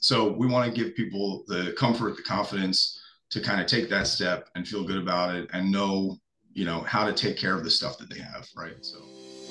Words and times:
so 0.00 0.32
we 0.32 0.46
want 0.46 0.72
to 0.72 0.82
give 0.82 0.94
people 0.94 1.44
the 1.46 1.74
comfort, 1.78 2.16
the 2.16 2.22
confidence 2.22 3.00
to 3.30 3.40
kind 3.40 3.60
of 3.60 3.66
take 3.66 3.88
that 3.90 4.06
step 4.06 4.48
and 4.54 4.66
feel 4.66 4.82
good 4.82 4.96
about 4.96 5.34
it 5.34 5.48
and 5.52 5.70
know, 5.70 6.16
you 6.52 6.64
know, 6.64 6.80
how 6.80 7.06
to 7.06 7.12
take 7.12 7.36
care 7.36 7.54
of 7.54 7.64
the 7.64 7.70
stuff 7.70 7.98
that 7.98 8.10
they 8.10 8.18
have, 8.18 8.48
right? 8.56 8.74
So. 8.84 8.98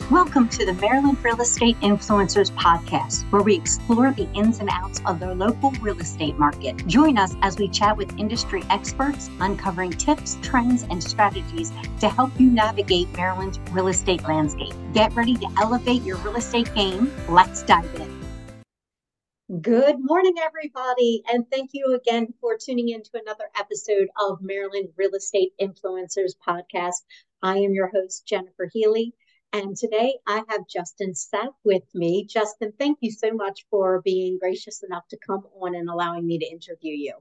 Welcome 0.09 0.49
to 0.49 0.65
the 0.65 0.73
Maryland 0.73 1.23
Real 1.23 1.39
Estate 1.39 1.79
Influencers 1.81 2.51
Podcast, 2.54 3.29
where 3.31 3.43
we 3.43 3.55
explore 3.55 4.12
the 4.12 4.27
ins 4.33 4.59
and 4.59 4.70
outs 4.71 5.01
of 5.05 5.20
the 5.20 5.35
local 5.35 5.70
real 5.81 5.99
estate 5.99 6.35
market. 6.40 6.88
Join 6.88 7.20
us 7.20 7.36
as 7.44 7.60
we 7.60 7.68
chat 7.68 7.96
with 7.96 8.18
industry 8.18 8.63
experts, 8.72 9.29
uncovering 9.40 9.92
tips, 9.92 10.40
trends, 10.42 10.81
and 10.90 11.04
strategies 11.04 11.72
to 12.00 12.10
help 12.10 12.31
you 12.40 12.50
navigate 12.50 13.16
Maryland's 13.16 13.60
real 13.72 13.90
estate 13.90 14.24
landscape. 14.24 14.74
Get 14.94 15.13
ready 15.16 15.36
to 15.36 15.47
elevate 15.62 16.02
your 16.02 16.18
real 16.18 16.38
estate 16.38 16.73
game. 16.73 17.13
Let's 17.27 17.62
dive 17.62 17.94
in. 17.95 18.19
Good 19.50 19.95
morning, 19.98 20.36
everybody, 20.40 21.23
and 21.27 21.44
thank 21.49 21.72
you 21.73 21.95
again 21.95 22.36
for 22.40 22.55
tuning 22.55 22.90
in 22.90 23.02
to 23.02 23.09
another 23.16 23.45
episode 23.57 24.07
of 24.21 24.44
Maryland 24.44 24.90
Real 24.95 25.16
Estate 25.16 25.53
Influencers 25.59 26.34
Podcast. 26.48 27.02
I 27.41 27.57
am 27.57 27.73
your 27.73 27.90
host, 27.91 28.27
Jennifer 28.27 28.70
Healy, 28.71 29.16
and 29.52 29.76
today 29.76 30.20
I 30.27 30.43
have 30.49 30.67
Justin 30.67 31.13
Sapp 31.13 31.55
with 31.63 31.81
me. 31.95 32.27
Justin, 32.30 32.73
thank 32.77 32.99
you 33.02 33.09
so 33.09 33.31
much 33.31 33.66
for 33.71 34.04
being 34.05 34.38
gracious 34.38 34.84
enough 34.84 35.07
to 35.07 35.17
come 35.17 35.48
on 35.59 35.73
and 35.73 35.90
allowing 35.90 36.27
me 36.27 36.38
to 36.38 36.45
interview 36.45 36.93
you. 36.93 37.16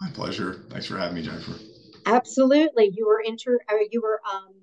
My 0.00 0.08
pleasure. 0.08 0.54
Thanks 0.70 0.86
for 0.86 0.96
having 0.96 1.16
me, 1.16 1.24
Jennifer. 1.24 1.60
Absolutely. 2.06 2.90
You 2.94 3.06
were 3.06 3.20
inter- 3.20 3.60
uh, 3.70 3.84
you 3.90 4.00
were 4.00 4.22
um, 4.32 4.54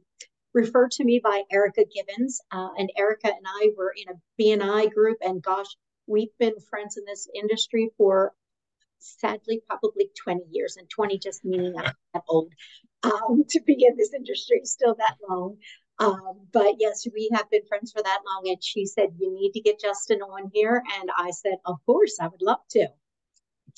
referred 0.55 0.89
to 0.93 1.03
me 1.03 1.21
by 1.23 1.43
Erica 1.51 1.85
Gibbons, 1.93 2.41
uh, 2.51 2.69
and 2.75 2.91
Erica 2.97 3.27
and 3.27 3.45
I 3.45 3.69
were 3.77 3.93
in 3.95 4.15
a 4.15 4.41
BNI 4.41 4.91
group, 4.91 5.19
and 5.21 5.43
gosh, 5.43 5.77
we've 6.07 6.35
been 6.39 6.53
friends 6.69 6.97
in 6.97 7.03
this 7.05 7.27
industry 7.33 7.89
for 7.97 8.33
sadly 8.99 9.61
probably 9.67 10.09
20 10.23 10.43
years 10.51 10.77
and 10.77 10.89
20 10.89 11.17
just 11.19 11.43
meaning 11.43 11.73
i'm 11.77 11.91
that 12.13 12.23
old 12.27 12.51
um, 13.03 13.43
to 13.49 13.61
be 13.61 13.85
in 13.85 13.97
this 13.97 14.13
industry 14.13 14.61
still 14.63 14.95
that 14.95 15.15
long. 15.29 15.57
Um, 15.99 16.47
but 16.51 16.75
yes 16.79 17.05
we 17.13 17.29
have 17.33 17.49
been 17.51 17.65
friends 17.67 17.91
for 17.91 18.01
that 18.01 18.19
long 18.25 18.49
and 18.51 18.63
she 18.63 18.85
said 18.85 19.09
you 19.19 19.31
need 19.31 19.51
to 19.51 19.61
get 19.61 19.79
justin 19.79 20.21
on 20.21 20.49
here 20.51 20.81
and 20.99 21.09
i 21.15 21.29
said 21.29 21.57
of 21.65 21.77
course 21.85 22.17
i 22.19 22.27
would 22.27 22.41
love 22.41 22.59
to. 22.71 22.87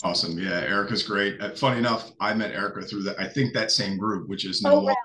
Awesome. 0.03 0.39
Yeah 0.39 0.61
erica's 0.61 1.03
great. 1.03 1.41
Uh, 1.41 1.49
funny 1.55 1.79
enough 1.79 2.13
i 2.21 2.33
met 2.33 2.51
erica 2.51 2.83
through 2.83 3.03
that 3.03 3.19
i 3.19 3.27
think 3.27 3.53
that 3.53 3.69
same 3.69 3.97
group 3.97 4.29
which 4.29 4.45
is 4.45 4.61
no 4.61 4.71
oh, 4.71 4.79
wow. 4.83 4.95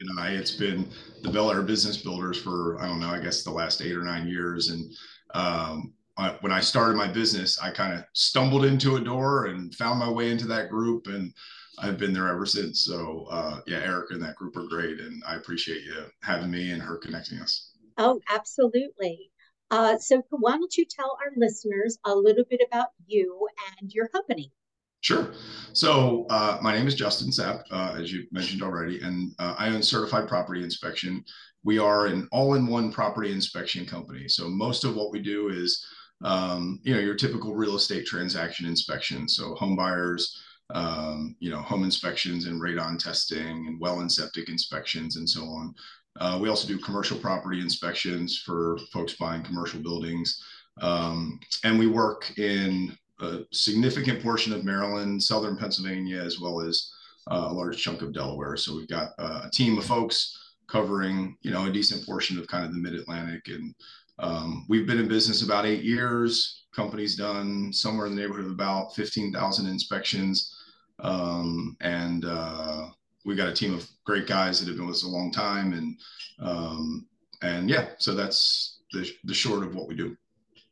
you 0.00 0.12
know 0.12 0.22
it's 0.24 0.50
been 0.50 0.88
the 1.22 1.30
bel 1.30 1.52
air 1.52 1.62
business 1.62 1.98
builders 1.98 2.42
for 2.42 2.82
i 2.82 2.88
don't 2.88 2.98
know 2.98 3.10
i 3.10 3.20
guess 3.20 3.44
the 3.44 3.50
last 3.50 3.80
eight 3.80 3.96
or 3.96 4.02
nine 4.02 4.26
years 4.26 4.70
and 4.70 4.92
um, 5.34 5.92
when 6.40 6.52
I 6.52 6.60
started 6.60 6.96
my 6.96 7.08
business, 7.08 7.60
I 7.60 7.70
kind 7.70 7.94
of 7.94 8.04
stumbled 8.12 8.64
into 8.64 8.96
a 8.96 9.00
door 9.00 9.46
and 9.46 9.74
found 9.74 9.98
my 9.98 10.10
way 10.10 10.30
into 10.30 10.46
that 10.46 10.70
group, 10.70 11.06
and 11.06 11.32
I've 11.78 11.98
been 11.98 12.12
there 12.12 12.28
ever 12.28 12.46
since. 12.46 12.84
So, 12.84 13.26
uh, 13.30 13.60
yeah, 13.66 13.78
Erica 13.78 14.14
and 14.14 14.22
that 14.22 14.36
group 14.36 14.56
are 14.56 14.66
great, 14.66 14.98
and 14.98 15.22
I 15.26 15.36
appreciate 15.36 15.82
you 15.82 16.04
having 16.22 16.50
me 16.50 16.70
and 16.70 16.80
her 16.80 16.96
connecting 16.96 17.38
us. 17.38 17.72
Oh, 17.98 18.20
absolutely. 18.30 19.30
Uh, 19.70 19.98
so, 19.98 20.22
why 20.30 20.52
don't 20.52 20.76
you 20.76 20.86
tell 20.88 21.18
our 21.20 21.32
listeners 21.36 21.98
a 22.04 22.14
little 22.14 22.44
bit 22.48 22.60
about 22.66 22.88
you 23.06 23.48
and 23.80 23.92
your 23.92 24.08
company? 24.08 24.52
Sure. 25.00 25.32
So 25.72 26.26
uh, 26.30 26.58
my 26.62 26.76
name 26.76 26.88
is 26.88 26.94
Justin 26.94 27.28
Sapp, 27.28 27.62
uh, 27.70 27.94
as 27.96 28.12
you 28.12 28.26
mentioned 28.32 28.62
already, 28.62 29.00
and 29.02 29.32
uh, 29.38 29.54
I 29.56 29.68
own 29.68 29.82
Certified 29.82 30.26
Property 30.26 30.64
Inspection. 30.64 31.22
We 31.62 31.78
are 31.78 32.06
an 32.06 32.26
all-in-one 32.32 32.90
property 32.90 33.30
inspection 33.30 33.86
company. 33.86 34.26
So 34.26 34.48
most 34.48 34.84
of 34.84 34.96
what 34.96 35.12
we 35.12 35.20
do 35.20 35.50
is 35.50 35.84
um, 36.24 36.80
you 36.82 36.94
know, 36.94 37.00
your 37.00 37.14
typical 37.14 37.54
real 37.54 37.76
estate 37.76 38.06
transaction 38.06 38.66
inspection. 38.66 39.28
So 39.28 39.54
home 39.54 39.76
buyers, 39.76 40.42
um, 40.70 41.36
you 41.38 41.50
know, 41.50 41.60
home 41.60 41.84
inspections 41.84 42.46
and 42.46 42.60
radon 42.60 42.98
testing 42.98 43.66
and 43.66 43.80
well 43.80 44.00
and 44.00 44.10
septic 44.10 44.48
inspections 44.48 45.16
and 45.16 45.28
so 45.28 45.42
on. 45.44 45.74
Uh, 46.18 46.38
we 46.40 46.48
also 46.48 46.66
do 46.66 46.78
commercial 46.78 47.18
property 47.18 47.60
inspections 47.60 48.38
for 48.38 48.78
folks 48.92 49.14
buying 49.14 49.42
commercial 49.42 49.80
buildings. 49.80 50.42
Um, 50.80 51.38
and 51.64 51.78
we 51.78 51.86
work 51.86 52.38
in 52.38 52.96
a 53.20 53.40
significant 53.52 54.22
portion 54.22 54.52
of 54.52 54.64
Maryland, 54.64 55.22
Southern 55.22 55.56
Pennsylvania, 55.56 56.20
as 56.22 56.40
well 56.40 56.60
as 56.60 56.90
uh, 57.30 57.48
a 57.48 57.52
large 57.52 57.82
chunk 57.82 58.02
of 58.02 58.12
Delaware. 58.12 58.56
So 58.56 58.76
we've 58.76 58.88
got 58.88 59.10
uh, 59.18 59.42
a 59.44 59.50
team 59.50 59.78
of 59.78 59.84
folks 59.84 60.54
covering, 60.68 61.36
you 61.42 61.50
know, 61.50 61.66
a 61.66 61.72
decent 61.72 62.04
portion 62.04 62.38
of 62.38 62.46
kind 62.46 62.64
of 62.64 62.72
the 62.72 62.78
mid-Atlantic 62.78 63.48
and 63.48 63.74
um, 64.18 64.64
we've 64.68 64.86
been 64.86 64.98
in 64.98 65.08
business 65.08 65.42
about 65.42 65.66
eight 65.66 65.82
years. 65.82 66.64
Company's 66.74 67.16
done 67.16 67.72
somewhere 67.72 68.06
in 68.06 68.14
the 68.14 68.20
neighborhood 68.20 68.46
of 68.46 68.50
about 68.50 68.94
15,000 68.94 69.66
inspections. 69.66 70.56
Um, 71.00 71.76
and 71.80 72.24
uh, 72.24 72.88
we 73.24 73.34
got 73.34 73.48
a 73.48 73.54
team 73.54 73.74
of 73.74 73.88
great 74.04 74.26
guys 74.26 74.58
that 74.58 74.68
have 74.68 74.76
been 74.76 74.86
with 74.86 74.96
us 74.96 75.04
a 75.04 75.08
long 75.08 75.30
time. 75.30 75.72
And 75.72 75.96
um, 76.38 77.06
and 77.42 77.68
yeah, 77.68 77.90
so 77.98 78.14
that's 78.14 78.80
the, 78.92 79.10
the 79.24 79.34
short 79.34 79.62
of 79.62 79.74
what 79.74 79.88
we 79.88 79.94
do 79.94 80.16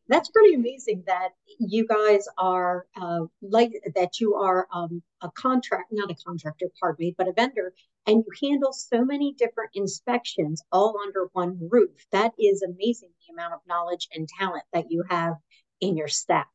that's 0.09 0.29
pretty 0.31 0.55
amazing 0.55 1.03
that 1.07 1.31
you 1.59 1.87
guys 1.87 2.27
are 2.37 2.87
uh, 3.01 3.21
like 3.43 3.73
that 3.95 4.21
you 4.21 4.35
are 4.35 4.67
um, 4.73 5.03
a 5.23 5.31
contract 5.31 5.89
not 5.93 6.11
a 6.11 6.15
contractor 6.27 6.67
pardon 6.81 7.07
me 7.07 7.15
but 7.17 7.29
a 7.29 7.33
vendor 7.33 7.73
and 8.07 8.25
you 8.27 8.51
handle 8.51 8.73
so 8.73 9.05
many 9.05 9.35
different 9.39 9.71
inspections 9.75 10.63
all 10.71 10.97
under 11.05 11.29
one 11.33 11.59
roof. 11.71 12.07
That 12.13 12.33
is 12.39 12.63
amazing 12.63 13.11
the 13.27 13.33
amount 13.33 13.55
of 13.55 13.61
knowledge 13.67 14.09
and 14.13 14.29
talent 14.29 14.65
that 14.73 14.91
you 14.91 15.05
have 15.09 15.35
in 15.81 15.97
your 15.97 16.09
staff. 16.09 16.47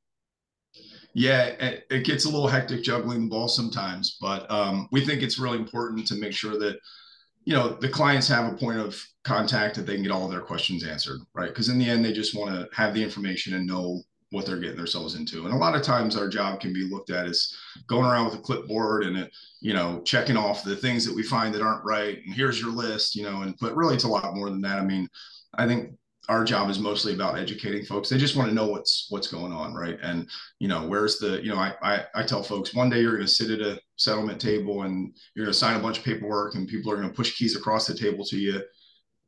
Yeah 1.16 1.56
it 1.90 2.06
gets 2.06 2.26
a 2.26 2.30
little 2.30 2.48
hectic 2.48 2.84
juggling 2.84 3.24
the 3.24 3.30
ball 3.30 3.48
sometimes 3.48 4.18
but 4.22 4.50
um, 4.52 4.88
we 4.92 5.04
think 5.04 5.24
it's 5.24 5.40
really 5.40 5.58
important 5.58 6.06
to 6.08 6.16
make 6.16 6.32
sure 6.32 6.60
that 6.60 6.78
you 7.50 7.56
know 7.56 7.70
the 7.70 7.90
clients 7.90 8.28
have 8.28 8.54
a 8.54 8.56
point 8.56 8.78
of 8.78 9.04
contact 9.24 9.76
that 9.76 9.88
they 9.88 9.96
can 9.96 10.04
get 10.04 10.12
all 10.12 10.28
their 10.28 10.40
questions 10.40 10.84
answered 10.84 11.20
right? 11.34 11.50
Because 11.50 11.68
in 11.70 11.80
the 11.80 11.90
end 11.90 12.06
they 12.06 12.14
just 12.14 12.38
want 12.38 12.54
to 12.54 12.70
have 12.76 12.94
the 12.94 13.04
information 13.04 13.56
and 13.56 13.66
know 13.66 14.04
what 14.30 14.46
they're 14.46 14.60
getting 14.60 14.78
themselves 14.78 15.16
into. 15.16 15.46
And 15.46 15.54
a 15.56 15.58
lot 15.58 15.76
of 15.76 15.82
times 15.82 16.16
our 16.16 16.30
job 16.30 16.60
can 16.60 16.72
be 16.72 16.88
looked 16.88 17.10
at 17.10 17.26
as 17.26 17.52
going 17.88 18.06
around 18.06 18.26
with 18.26 18.36
a 18.36 18.44
clipboard 18.44 19.04
and 19.04 19.28
you 19.62 19.74
know 19.74 20.00
checking 20.06 20.38
off 20.38 20.64
the 20.64 20.76
things 20.76 21.04
that 21.04 21.16
we 21.16 21.24
find 21.24 21.52
that 21.56 21.64
aren't 21.64 21.84
right 21.84 22.20
and 22.24 22.36
here's 22.36 22.62
your 22.62 22.70
list 22.70 23.16
you 23.16 23.24
know 23.24 23.42
and 23.42 23.56
but 23.60 23.76
really 23.76 23.96
it's 23.96 24.04
a 24.04 24.08
lot 24.08 24.36
more 24.36 24.52
than 24.52 24.62
that. 24.62 24.78
I 24.78 24.86
mean 24.86 25.10
i 25.56 25.66
think 25.66 25.96
our 26.30 26.44
job 26.44 26.70
is 26.70 26.78
mostly 26.78 27.14
about 27.14 27.40
educating 27.40 27.84
folks. 27.84 28.08
They 28.08 28.18
just 28.18 28.36
want 28.36 28.50
to 28.50 28.56
know 28.56 28.68
what's 28.68 29.08
what's 29.10 29.28
going 29.28 29.52
on, 29.52 29.74
right? 29.74 29.98
And 30.02 30.30
you 30.60 30.68
know, 30.68 30.88
where's 30.88 31.18
the 31.18 31.44
you 31.44 31.50
know, 31.50 31.58
I 31.58 31.74
I, 31.82 32.06
I 32.16 32.24
tell 32.24 32.44
folks 32.44 32.74
one 32.74 32.90
day 32.90 33.02
you're 33.02 33.16
going 33.16 33.26
to 33.26 33.28
sit 33.28 33.50
at 33.50 33.66
a 33.66 33.82
settlement 33.96 34.40
table 34.40 34.84
and 34.84 35.14
you're 35.34 35.46
going 35.46 35.54
to 35.54 35.60
sign 35.60 35.76
a 35.76 35.82
bunch 35.82 35.98
of 35.98 36.06
paperwork, 36.06 36.56
and 36.56 36.68
people 36.68 36.92
are 36.92 36.96
going 36.96 37.10
to 37.10 37.16
push 37.16 37.36
keys 37.36 37.56
across 37.56 37.88
the 37.88 37.96
table 37.96 38.24
to 38.26 38.38
you, 38.38 38.62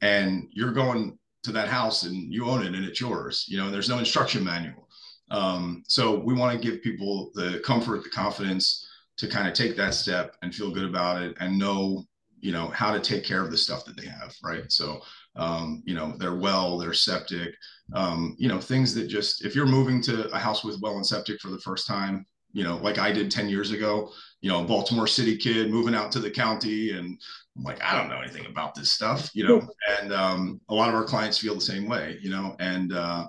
and 0.01 0.47
you're 0.51 0.71
going 0.71 1.17
to 1.43 1.51
that 1.51 1.67
house 1.67 2.03
and 2.03 2.31
you 2.31 2.45
own 2.45 2.61
it 2.61 2.75
and 2.75 2.85
it's 2.85 3.01
yours. 3.01 3.45
You 3.49 3.57
know, 3.57 3.65
and 3.65 3.73
there's 3.73 3.89
no 3.89 3.97
instruction 3.97 4.43
manual. 4.43 4.87
Um, 5.31 5.83
so 5.87 6.19
we 6.19 6.35
want 6.35 6.53
to 6.53 6.69
give 6.69 6.83
people 6.83 7.31
the 7.33 7.61
comfort, 7.65 8.03
the 8.03 8.09
confidence 8.09 8.87
to 9.17 9.27
kind 9.27 9.47
of 9.47 9.53
take 9.53 9.75
that 9.77 9.95
step 9.95 10.35
and 10.43 10.53
feel 10.53 10.71
good 10.71 10.85
about 10.85 11.21
it 11.21 11.35
and 11.39 11.57
know 11.57 12.05
you 12.41 12.51
know 12.51 12.67
how 12.67 12.91
to 12.91 12.99
take 12.99 13.23
care 13.23 13.43
of 13.43 13.51
the 13.51 13.57
stuff 13.57 13.85
that 13.85 13.95
they 13.95 14.07
have, 14.07 14.33
right? 14.43 14.71
So 14.71 15.01
um, 15.35 15.81
you 15.85 15.95
know, 15.95 16.15
their 16.17 16.35
well, 16.35 16.77
their 16.77 16.93
septic, 16.93 17.55
um, 17.93 18.35
you 18.37 18.47
know, 18.47 18.59
things 18.59 18.93
that 18.95 19.07
just, 19.07 19.45
if 19.45 19.55
you're 19.55 19.65
moving 19.65 20.01
to 20.03 20.29
a 20.29 20.39
house 20.39 20.63
with 20.63 20.79
well 20.81 20.95
and 20.95 21.05
septic 21.05 21.39
for 21.39 21.49
the 21.49 21.59
first 21.59 21.87
time, 21.87 22.25
you 22.53 22.63
know, 22.63 22.77
like 22.77 22.97
I 22.97 23.13
did 23.13 23.31
10 23.31 23.47
years 23.47 23.71
ago, 23.71 24.11
you 24.41 24.49
know, 24.49 24.63
Baltimore 24.63 25.07
City 25.07 25.37
kid 25.37 25.71
moving 25.71 25.95
out 25.95 26.11
to 26.11 26.19
the 26.19 26.29
county 26.29 26.91
and 26.91 27.17
I'm 27.55 27.63
like, 27.63 27.81
I 27.81 27.97
don't 27.97 28.09
know 28.09 28.19
anything 28.19 28.45
about 28.45 28.75
this 28.75 28.91
stuff, 28.91 29.29
you 29.33 29.47
know, 29.47 29.65
and 30.01 30.11
um, 30.11 30.59
a 30.67 30.73
lot 30.73 30.89
of 30.89 30.95
our 30.95 31.05
clients 31.05 31.37
feel 31.37 31.55
the 31.55 31.61
same 31.61 31.87
way, 31.87 32.17
you 32.21 32.29
know, 32.29 32.57
and 32.59 32.91
uh, 32.91 33.27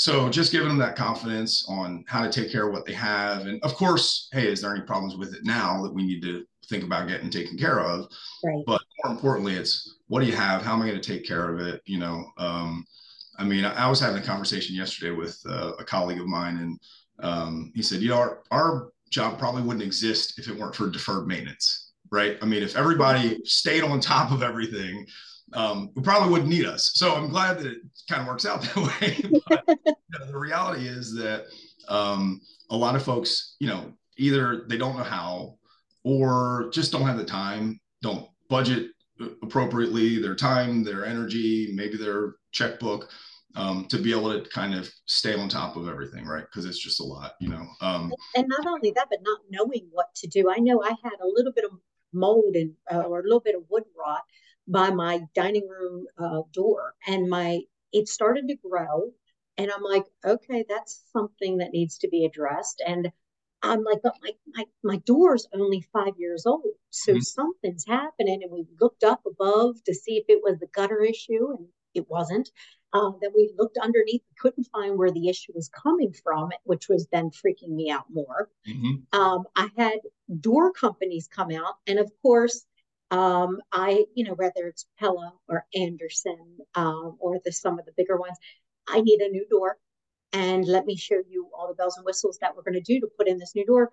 so 0.00 0.30
just 0.30 0.50
giving 0.50 0.68
them 0.68 0.78
that 0.78 0.96
confidence 0.96 1.66
on 1.68 2.04
how 2.08 2.22
to 2.22 2.32
take 2.32 2.50
care 2.50 2.66
of 2.66 2.72
what 2.72 2.86
they 2.86 2.94
have. 2.94 3.42
And 3.42 3.62
of 3.62 3.74
course, 3.74 4.28
hey, 4.32 4.50
is 4.50 4.62
there 4.62 4.74
any 4.74 4.82
problems 4.86 5.14
with 5.14 5.34
it 5.34 5.44
now 5.44 5.82
that 5.82 5.92
we 5.92 6.02
need 6.02 6.22
to 6.22 6.46
think 6.70 6.84
about 6.84 7.06
getting 7.06 7.28
taken 7.28 7.58
care 7.58 7.80
of? 7.80 8.06
Right. 8.42 8.64
But 8.66 8.80
more 9.04 9.12
importantly, 9.12 9.56
it's 9.56 9.98
what 10.06 10.20
do 10.20 10.26
you 10.26 10.34
have? 10.34 10.62
How 10.62 10.72
am 10.72 10.80
I 10.80 10.88
going 10.88 10.98
to 10.98 11.06
take 11.06 11.26
care 11.26 11.52
of 11.52 11.60
it? 11.60 11.82
You 11.84 11.98
know, 11.98 12.24
um, 12.38 12.86
I 13.38 13.44
mean, 13.44 13.66
I, 13.66 13.84
I, 13.84 13.90
was 13.90 14.00
having 14.00 14.22
a 14.22 14.24
conversation 14.24 14.74
yesterday 14.74 15.10
with 15.10 15.38
uh, 15.46 15.72
a 15.78 15.84
colleague 15.84 16.20
of 16.20 16.26
mine, 16.26 16.56
and 16.56 16.80
um, 17.22 17.70
he 17.74 17.82
said, 17.82 18.00
you 18.00 18.08
know, 18.08 18.16
our, 18.16 18.42
our 18.50 18.92
job 19.10 19.38
probably 19.38 19.62
wouldn't 19.62 19.84
exist 19.84 20.38
if 20.38 20.48
it 20.48 20.56
weren't 20.56 20.74
for 20.74 20.88
deferred 20.88 21.26
maintenance, 21.26 21.92
right? 22.10 22.38
I 22.40 22.46
mean, 22.46 22.62
if 22.62 22.74
everybody 22.74 23.38
stayed 23.44 23.82
on 23.82 24.00
top 24.00 24.32
of 24.32 24.42
everything, 24.42 25.06
um, 25.52 25.90
we 25.94 26.02
probably 26.02 26.30
wouldn't 26.30 26.48
need 26.48 26.66
us. 26.66 26.92
So 26.94 27.14
I'm 27.14 27.28
glad 27.28 27.58
that 27.58 27.66
it 27.66 27.78
kind 28.08 28.22
of 28.22 28.28
works 28.28 28.46
out 28.46 28.62
that 28.74 28.76
way. 28.76 29.30
but 29.48 29.64
you 29.86 30.18
know, 30.18 30.26
the 30.26 30.38
reality 30.38 30.86
is 30.86 31.14
that 31.14 31.44
um, 31.88 32.40
a 32.70 32.76
lot 32.76 32.96
of 32.96 33.02
folks, 33.02 33.56
you 33.58 33.66
know, 33.68 33.92
either 34.16 34.64
they 34.68 34.76
don't 34.78 34.96
know 34.96 35.02
how 35.02 35.56
or 36.04 36.70
just 36.72 36.92
don't 36.92 37.06
have 37.06 37.18
the 37.18 37.24
time, 37.24 37.80
don't 38.02 38.28
budget 38.48 38.90
appropriately 39.42 40.20
their 40.20 40.34
time, 40.34 40.82
their 40.82 41.04
energy, 41.04 41.72
maybe 41.74 41.96
their 41.96 42.34
checkbook. 42.52 43.10
um, 43.56 43.86
to 43.86 43.98
be 43.98 44.12
able 44.12 44.32
to 44.32 44.48
kind 44.50 44.74
of 44.74 44.88
stay 45.06 45.34
on 45.34 45.48
top 45.48 45.76
of 45.76 45.88
everything, 45.88 46.24
right? 46.24 46.44
Because 46.44 46.64
it's 46.66 46.78
just 46.78 47.00
a 47.00 47.04
lot, 47.04 47.32
you 47.40 47.48
know. 47.48 47.66
Um, 47.80 48.12
and 48.36 48.46
not 48.46 48.64
only 48.66 48.92
that, 48.92 49.08
but 49.10 49.20
not 49.22 49.40
knowing 49.50 49.88
what 49.90 50.14
to 50.16 50.28
do. 50.28 50.50
I 50.50 50.58
know 50.58 50.82
I 50.82 50.94
had 51.02 51.18
a 51.20 51.26
little 51.26 51.52
bit 51.52 51.64
of 51.64 51.72
mold 52.12 52.54
and 52.54 52.72
uh, 52.92 53.02
or 53.02 53.20
a 53.20 53.22
little 53.24 53.40
bit 53.40 53.56
of 53.56 53.62
wood 53.68 53.84
rot 53.98 54.22
by 54.70 54.90
my 54.90 55.20
dining 55.34 55.68
room 55.68 56.06
uh, 56.18 56.42
door, 56.52 56.94
and 57.06 57.28
my 57.28 57.60
it 57.92 58.08
started 58.08 58.48
to 58.48 58.56
grow, 58.56 59.12
and 59.56 59.70
I'm 59.70 59.82
like, 59.82 60.06
okay, 60.24 60.64
that's 60.68 61.02
something 61.12 61.58
that 61.58 61.72
needs 61.72 61.98
to 61.98 62.08
be 62.08 62.24
addressed, 62.24 62.82
and 62.86 63.10
I'm 63.62 63.84
like, 63.84 64.00
but 64.02 64.14
my 64.22 64.32
my 64.54 64.64
my 64.82 64.96
door's 64.98 65.46
only 65.52 65.82
five 65.92 66.14
years 66.16 66.46
old, 66.46 66.74
so 66.90 67.12
mm-hmm. 67.12 67.20
something's 67.20 67.84
happening. 67.86 68.42
And 68.42 68.52
we 68.52 68.64
looked 68.80 69.04
up 69.04 69.20
above 69.26 69.82
to 69.84 69.94
see 69.94 70.16
if 70.16 70.24
it 70.28 70.40
was 70.42 70.58
the 70.58 70.68
gutter 70.68 71.02
issue, 71.02 71.50
and 71.56 71.66
it 71.94 72.08
wasn't. 72.08 72.50
Um, 72.92 73.18
then 73.20 73.30
we 73.36 73.52
looked 73.56 73.78
underneath, 73.78 74.22
couldn't 74.38 74.68
find 74.72 74.98
where 74.98 75.12
the 75.12 75.28
issue 75.28 75.52
was 75.54 75.68
coming 75.68 76.12
from, 76.12 76.50
which 76.64 76.88
was 76.88 77.06
then 77.12 77.30
freaking 77.30 77.68
me 77.68 77.88
out 77.88 78.06
more. 78.12 78.50
Mm-hmm. 78.66 79.18
Um, 79.18 79.44
I 79.54 79.68
had 79.76 80.00
door 80.40 80.72
companies 80.72 81.28
come 81.28 81.52
out, 81.52 81.74
and 81.86 81.98
of 81.98 82.10
course, 82.22 82.64
um, 83.10 83.60
I, 83.72 84.04
you 84.14 84.24
know, 84.24 84.34
whether 84.34 84.66
it's 84.66 84.86
Pella 84.98 85.32
or 85.48 85.66
Andersen 85.74 86.58
um, 86.74 87.16
or 87.18 87.40
the 87.44 87.52
some 87.52 87.78
of 87.78 87.86
the 87.86 87.92
bigger 87.96 88.16
ones, 88.16 88.36
I 88.88 89.00
need 89.00 89.20
a 89.20 89.28
new 89.28 89.46
door, 89.48 89.78
and 90.32 90.64
let 90.66 90.86
me 90.86 90.96
show 90.96 91.22
you 91.28 91.48
all 91.56 91.68
the 91.68 91.74
bells 91.74 91.96
and 91.96 92.06
whistles 92.06 92.38
that 92.40 92.56
we're 92.56 92.62
going 92.62 92.74
to 92.74 92.92
do 92.92 93.00
to 93.00 93.08
put 93.16 93.28
in 93.28 93.38
this 93.38 93.54
new 93.54 93.66
door. 93.66 93.90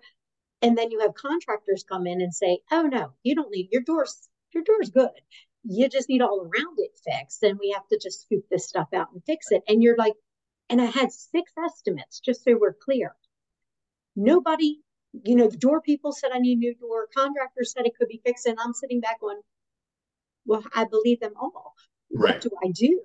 And 0.62 0.76
then 0.76 0.90
you 0.90 1.00
have 1.00 1.14
contractors 1.14 1.84
come 1.88 2.06
in 2.06 2.20
and 2.20 2.34
say, 2.34 2.60
"Oh 2.70 2.82
no, 2.82 3.12
you 3.22 3.34
don't 3.34 3.50
need 3.50 3.68
your 3.72 3.82
doors. 3.82 4.28
Your 4.52 4.64
door's 4.64 4.90
good 4.90 5.10
you 5.64 5.88
just 5.88 6.08
need 6.08 6.22
all 6.22 6.40
around 6.40 6.78
it 6.78 6.98
fixed. 7.04 7.42
And 7.42 7.58
we 7.58 7.70
have 7.70 7.86
to 7.88 7.98
just 8.02 8.22
scoop 8.22 8.44
this 8.50 8.68
stuff 8.68 8.88
out 8.94 9.08
and 9.12 9.22
fix 9.24 9.50
it. 9.50 9.62
And 9.68 9.82
you're 9.82 9.96
like, 9.96 10.14
and 10.70 10.80
I 10.80 10.86
had 10.86 11.12
six 11.12 11.52
estimates, 11.62 12.20
just 12.20 12.44
so 12.44 12.56
we're 12.58 12.74
clear. 12.74 13.14
Nobody, 14.16 14.80
you 15.24 15.36
know, 15.36 15.48
the 15.48 15.56
door 15.56 15.80
people 15.80 16.12
said 16.12 16.30
I 16.32 16.38
need 16.38 16.56
a 16.56 16.60
new 16.60 16.74
door, 16.74 17.08
contractors 17.16 17.72
said 17.72 17.86
it 17.86 17.96
could 17.98 18.08
be 18.08 18.20
fixed. 18.24 18.46
And 18.46 18.58
I'm 18.60 18.72
sitting 18.72 19.00
back 19.00 19.20
going, 19.20 19.40
well, 20.46 20.64
I 20.74 20.84
believe 20.84 21.20
them 21.20 21.32
all. 21.40 21.74
Right. 22.12 22.34
What 22.34 22.42
do 22.42 22.50
I 22.64 22.70
do? 22.70 23.00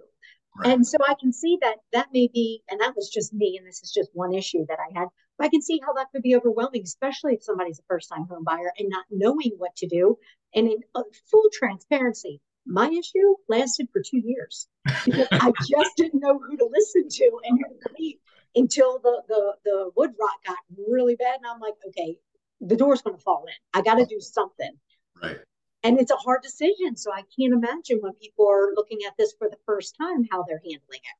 Right. 0.58 0.74
And 0.74 0.88
so 0.88 0.98
I 1.08 1.16
can 1.20 1.34
see 1.34 1.58
that 1.62 1.78
that 1.92 2.08
may 2.14 2.30
be, 2.32 2.62
and 2.70 2.80
that 2.80 2.96
was 2.96 3.10
just 3.10 3.34
me, 3.34 3.56
and 3.58 3.68
this 3.68 3.82
is 3.84 3.92
just 3.92 4.10
one 4.14 4.34
issue 4.34 4.66
that 4.70 4.78
I 4.80 4.98
had. 4.98 5.08
But 5.38 5.48
I 5.48 5.50
can 5.50 5.62
see 5.62 5.82
how 5.84 5.94
that 5.94 6.08
could 6.12 6.22
be 6.22 6.36
overwhelming, 6.36 6.84
especially 6.84 7.34
if 7.34 7.44
somebody's 7.44 7.80
a 7.80 7.84
first 7.88 8.10
time 8.10 8.28
home 8.30 8.44
buyer 8.44 8.72
and 8.78 8.88
not 8.90 9.06
knowing 9.10 9.54
what 9.58 9.76
to 9.78 9.88
do. 9.88 10.18
And 10.54 10.68
in 10.68 10.78
uh, 10.94 11.02
full 11.32 11.50
transparency, 11.52 12.40
my 12.66 12.88
issue 12.88 13.36
lasted 13.50 13.88
for 13.92 14.02
two 14.02 14.22
years 14.24 14.68
because 15.06 15.28
I 15.32 15.52
just 15.68 15.98
didn't 15.98 16.22
know 16.22 16.40
who 16.40 16.56
to 16.56 16.70
listen 16.72 17.10
to 17.10 17.40
and 17.44 17.60
who 17.60 17.74
to 17.74 17.90
believe 17.90 18.18
until 18.56 19.00
the, 19.00 19.22
the, 19.28 19.54
the 19.66 19.92
wood 19.96 20.12
rot 20.20 20.36
got 20.46 20.58
really 20.88 21.16
bad. 21.16 21.38
And 21.38 21.46
I'm 21.48 21.60
like, 21.60 21.74
okay, 21.88 22.18
the 22.62 22.76
door's 22.76 23.02
going 23.02 23.18
to 23.18 23.22
fall 23.22 23.46
in. 23.48 23.54
I 23.80 23.82
got 23.84 23.96
to 23.96 24.06
do 24.06 24.20
something. 24.20 24.72
Right. 25.22 25.38
And 25.84 26.00
it's 26.00 26.12
a 26.12 26.16
hard 26.16 26.42
decision. 26.42 26.96
So 26.96 27.12
I 27.12 27.24
can't 27.38 27.54
imagine 27.54 28.00
when 28.02 28.14
people 28.14 28.48
are 28.48 28.74
looking 28.76 29.00
at 29.06 29.14
this 29.18 29.34
for 29.38 29.50
the 29.50 29.58
first 29.66 29.96
time, 30.00 30.26
how 30.32 30.44
they're 30.48 30.62
handling 30.64 31.02
it. 31.04 31.18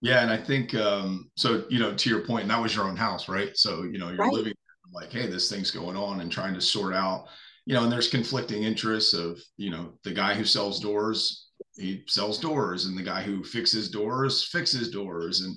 Yeah. 0.00 0.22
And 0.22 0.30
I 0.30 0.36
think, 0.36 0.74
um, 0.74 1.30
so, 1.36 1.64
you 1.68 1.78
know, 1.78 1.94
to 1.94 2.10
your 2.10 2.20
point, 2.20 2.48
that 2.48 2.60
was 2.60 2.74
your 2.74 2.86
own 2.86 2.96
house, 2.96 3.28
right? 3.28 3.56
So, 3.56 3.82
you 3.82 3.98
know, 3.98 4.08
you're 4.08 4.18
right. 4.18 4.32
living 4.32 4.54
like, 4.92 5.12
hey, 5.12 5.26
this 5.26 5.50
thing's 5.50 5.70
going 5.70 5.96
on 5.96 6.20
and 6.20 6.30
trying 6.30 6.54
to 6.54 6.60
sort 6.60 6.94
out 6.94 7.26
you 7.66 7.74
know, 7.74 7.82
and 7.82 7.92
there's 7.92 8.08
conflicting 8.08 8.62
interests 8.62 9.12
of, 9.12 9.40
you 9.56 9.70
know, 9.70 9.92
the 10.04 10.12
guy 10.12 10.34
who 10.34 10.44
sells 10.44 10.80
doors, 10.80 11.48
he 11.74 12.04
sells 12.06 12.38
doors, 12.38 12.86
and 12.86 12.96
the 12.96 13.02
guy 13.02 13.22
who 13.22 13.42
fixes 13.42 13.90
doors 13.90 14.44
fixes 14.44 14.88
doors. 14.88 15.40
And, 15.40 15.56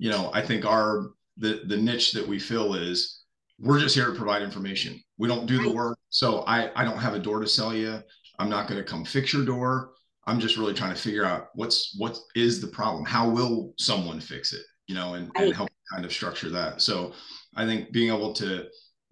you 0.00 0.10
know, 0.10 0.30
I 0.32 0.40
think 0.40 0.64
our 0.64 1.10
the 1.36 1.60
the 1.66 1.76
niche 1.76 2.12
that 2.12 2.26
we 2.26 2.38
fill 2.38 2.74
is 2.74 3.22
we're 3.58 3.78
just 3.78 3.94
here 3.94 4.06
to 4.06 4.14
provide 4.14 4.42
information. 4.42 4.98
We 5.18 5.28
don't 5.28 5.46
do 5.46 5.62
the 5.62 5.70
work. 5.70 5.98
So 6.08 6.40
I 6.46 6.70
I 6.74 6.84
don't 6.84 6.98
have 6.98 7.14
a 7.14 7.18
door 7.18 7.38
to 7.40 7.46
sell 7.46 7.74
you. 7.74 8.02
I'm 8.38 8.48
not 8.48 8.66
going 8.66 8.82
to 8.82 8.90
come 8.90 9.04
fix 9.04 9.34
your 9.34 9.44
door. 9.44 9.92
I'm 10.26 10.40
just 10.40 10.56
really 10.56 10.72
trying 10.72 10.94
to 10.94 11.00
figure 11.00 11.26
out 11.26 11.48
what's 11.54 11.94
what 11.98 12.18
is 12.34 12.62
the 12.62 12.66
problem. 12.66 13.04
How 13.04 13.28
will 13.28 13.74
someone 13.76 14.20
fix 14.20 14.54
it? 14.54 14.62
You 14.86 14.94
know, 14.94 15.14
and, 15.14 15.30
and 15.36 15.54
help 15.54 15.68
kind 15.92 16.06
of 16.06 16.12
structure 16.12 16.48
that. 16.48 16.80
So 16.80 17.12
I 17.54 17.66
think 17.66 17.92
being 17.92 18.08
able 18.08 18.32
to 18.34 18.68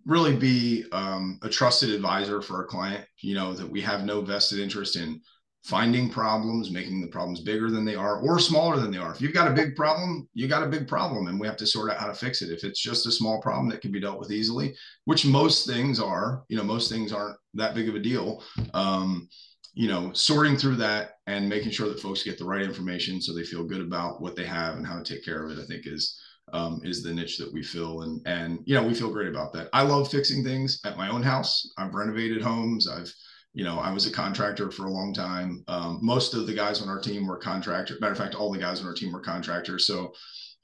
really 0.07 0.35
be 0.35 0.87
um, 0.93 1.39
a 1.43 1.51
trusted 1.51 1.91
advisor 1.91 2.41
for 2.41 2.65
a 2.65 2.67
client. 2.67 3.05
You 3.21 3.35
know 3.35 3.53
that 3.53 3.71
we 3.71 3.83
have 3.83 4.07
no 4.07 4.23
vested 4.23 4.59
interest 4.59 4.97
in 4.97 5.21
finding 5.69 6.09
problems, 6.09 6.71
making 6.71 6.99
the 6.99 7.07
problems 7.07 7.41
bigger 7.41 7.71
than 7.71 7.85
they 7.85 7.95
are 7.95 8.21
or 8.21 8.39
smaller 8.39 8.79
than 8.81 8.91
they 8.91 8.97
are. 8.97 9.13
If 9.13 9.21
you've 9.21 9.35
got 9.35 9.51
a 9.51 9.55
big 9.55 9.77
problem, 9.77 10.27
you 10.33 10.49
got 10.49 10.63
a 10.63 10.69
big 10.69 10.89
problem, 10.89 11.27
and 11.27 11.39
we 11.39 11.47
have 11.47 11.59
to 11.59 11.67
sort 11.67 11.91
out 11.91 11.99
how 11.99 12.07
to 12.07 12.15
fix 12.15 12.41
it. 12.41 12.51
If 12.51 12.65
it's 12.65 12.81
just 12.81 13.07
a 13.07 13.13
small 13.13 13.39
problem 13.43 13.69
that 13.69 13.83
can 13.83 13.93
be 13.93 14.01
dealt 14.01 14.19
with 14.19 14.33
easily, 14.33 14.75
which 15.05 15.27
most 15.27 15.67
things 15.67 16.01
are, 16.01 16.43
you 16.49 16.57
know, 16.57 16.65
most 16.65 16.91
things 16.91 17.13
aren't 17.13 17.37
that 17.53 17.75
big 17.75 17.87
of 17.87 17.95
a 17.95 18.01
deal. 18.01 18.43
Um, 18.73 19.29
you 19.75 19.89
know, 19.89 20.11
sorting 20.15 20.57
through 20.57 20.77
that 20.77 21.19
and 21.27 21.49
making 21.49 21.71
sure 21.71 21.89
that 21.89 22.01
folks 22.01 22.23
get 22.23 22.39
the 22.39 22.47
right 22.47 22.63
information 22.63 23.21
so 23.21 23.35
they 23.35 23.45
feel 23.45 23.63
good 23.63 23.83
about 23.83 24.23
what 24.23 24.37
they 24.37 24.47
have 24.47 24.77
and 24.77 24.87
how 24.87 24.97
to 24.97 25.05
take 25.05 25.23
care 25.23 25.45
of 25.45 25.51
it, 25.51 25.63
I 25.63 25.67
think 25.67 25.87
is 25.87 26.19
um, 26.55 26.81
is 26.83 27.03
the 27.03 27.13
niche 27.13 27.37
that 27.39 27.53
we 27.53 27.63
fill 27.63 28.03
and 28.03 28.27
and 28.27 28.61
you 28.65 28.75
know 28.75 28.83
we 28.83 28.95
feel 28.95 29.13
great 29.13 29.29
about 29.29 29.53
that 29.53 29.69
i 29.75 29.83
love 29.83 30.11
fixing 30.11 30.43
things 30.43 30.81
at 30.87 30.97
my 30.97 31.11
own 31.11 31.23
house 31.23 31.71
i've 31.77 31.95
renovated 31.95 32.41
homes 32.41 32.89
i've 32.89 33.13
you 33.59 33.65
know 33.65 33.81
i 33.81 33.91
was 33.91 34.07
a 34.07 34.13
contractor 34.13 34.71
for 34.71 34.87
a 34.87 34.91
long 34.91 35.13
time 35.13 35.65
um, 35.67 35.99
most 36.01 36.33
of 36.33 36.47
the 36.47 36.55
guys 36.55 36.81
on 36.81 36.89
our 36.89 37.01
team 37.01 37.27
were 37.27 37.37
contractors 37.37 38.01
matter 38.01 38.13
of 38.13 38.19
fact 38.19 38.37
all 38.37 38.53
the 38.53 38.59
guys 38.59 38.81
on 38.81 38.87
our 38.87 38.95
team 38.95 39.13
were 39.13 39.21
contractors 39.21 39.85
so 39.85 40.13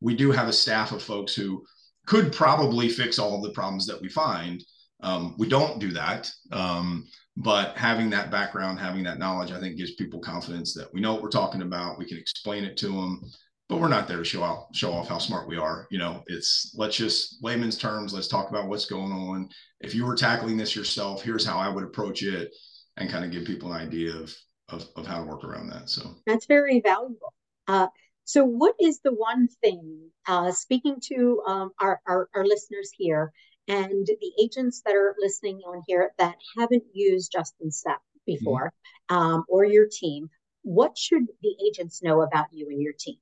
we 0.00 0.14
do 0.14 0.30
have 0.30 0.48
a 0.48 0.52
staff 0.52 0.92
of 0.92 1.02
folks 1.02 1.34
who 1.34 1.64
could 2.06 2.32
probably 2.32 2.88
fix 2.88 3.18
all 3.18 3.34
of 3.34 3.42
the 3.42 3.50
problems 3.50 3.84
that 3.84 4.00
we 4.00 4.08
find 4.08 4.64
um, 5.02 5.34
we 5.38 5.48
don't 5.48 5.80
do 5.80 5.90
that 5.90 6.30
um, 6.52 7.04
but 7.36 7.76
having 7.76 8.08
that 8.08 8.30
background 8.30 8.78
having 8.78 9.02
that 9.02 9.18
knowledge 9.18 9.50
i 9.50 9.58
think 9.58 9.76
gives 9.76 9.96
people 9.96 10.20
confidence 10.20 10.72
that 10.72 10.88
we 10.94 11.00
know 11.00 11.12
what 11.12 11.22
we're 11.22 11.28
talking 11.28 11.62
about 11.62 11.98
we 11.98 12.06
can 12.06 12.16
explain 12.16 12.62
it 12.62 12.76
to 12.76 12.86
them 12.86 13.20
but 13.68 13.78
we're 13.78 13.88
not 13.88 14.06
there 14.06 14.18
to 14.18 14.24
show 14.24 14.42
off 14.42 14.66
show 14.74 14.92
off 14.92 15.08
how 15.08 15.16
smart 15.18 15.48
we 15.48 15.56
are. 15.56 15.86
You 15.90 15.98
know, 15.98 16.22
it's 16.26 16.74
let's 16.76 16.96
just 16.96 17.42
layman's 17.42 17.78
terms. 17.78 18.12
Let's 18.12 18.28
talk 18.28 18.50
about 18.50 18.68
what's 18.68 18.84
going 18.84 19.10
on. 19.10 19.48
If 19.80 19.94
you 19.94 20.04
were 20.04 20.14
tackling 20.14 20.58
this 20.58 20.76
yourself, 20.76 21.22
here's 21.22 21.46
how 21.46 21.58
I 21.58 21.68
would 21.68 21.82
approach 21.82 22.22
it, 22.22 22.54
and 22.96 23.10
kind 23.10 23.24
of 23.24 23.30
give 23.30 23.44
people 23.44 23.72
an 23.72 23.80
idea 23.80 24.14
of 24.14 24.34
of, 24.70 24.86
of 24.96 25.06
how 25.06 25.22
to 25.22 25.30
work 25.30 25.44
around 25.44 25.68
that. 25.68 25.88
So 25.88 26.14
that's 26.26 26.46
very 26.46 26.80
valuable. 26.80 27.34
Uh, 27.68 27.88
so, 28.24 28.44
what 28.44 28.74
is 28.80 29.00
the 29.00 29.12
one 29.12 29.48
thing? 29.62 30.10
Uh, 30.26 30.50
speaking 30.52 30.96
to 31.08 31.42
um, 31.46 31.70
our, 31.80 32.00
our 32.06 32.28
our 32.34 32.44
listeners 32.44 32.90
here 32.96 33.32
and 33.68 34.06
the 34.06 34.32
agents 34.42 34.82
that 34.84 34.94
are 34.94 35.14
listening 35.18 35.60
on 35.66 35.82
here 35.86 36.12
that 36.18 36.36
haven't 36.58 36.84
used 36.92 37.32
Justin 37.32 37.70
Sapp 37.70 37.98
before, 38.26 38.72
mm-hmm. 39.10 39.16
um, 39.16 39.44
or 39.48 39.64
your 39.64 39.86
team, 39.90 40.28
what 40.62 40.96
should 40.96 41.26
the 41.42 41.54
agents 41.66 42.02
know 42.02 42.22
about 42.22 42.46
you 42.52 42.68
and 42.68 42.80
your 42.80 42.94
team? 42.98 43.16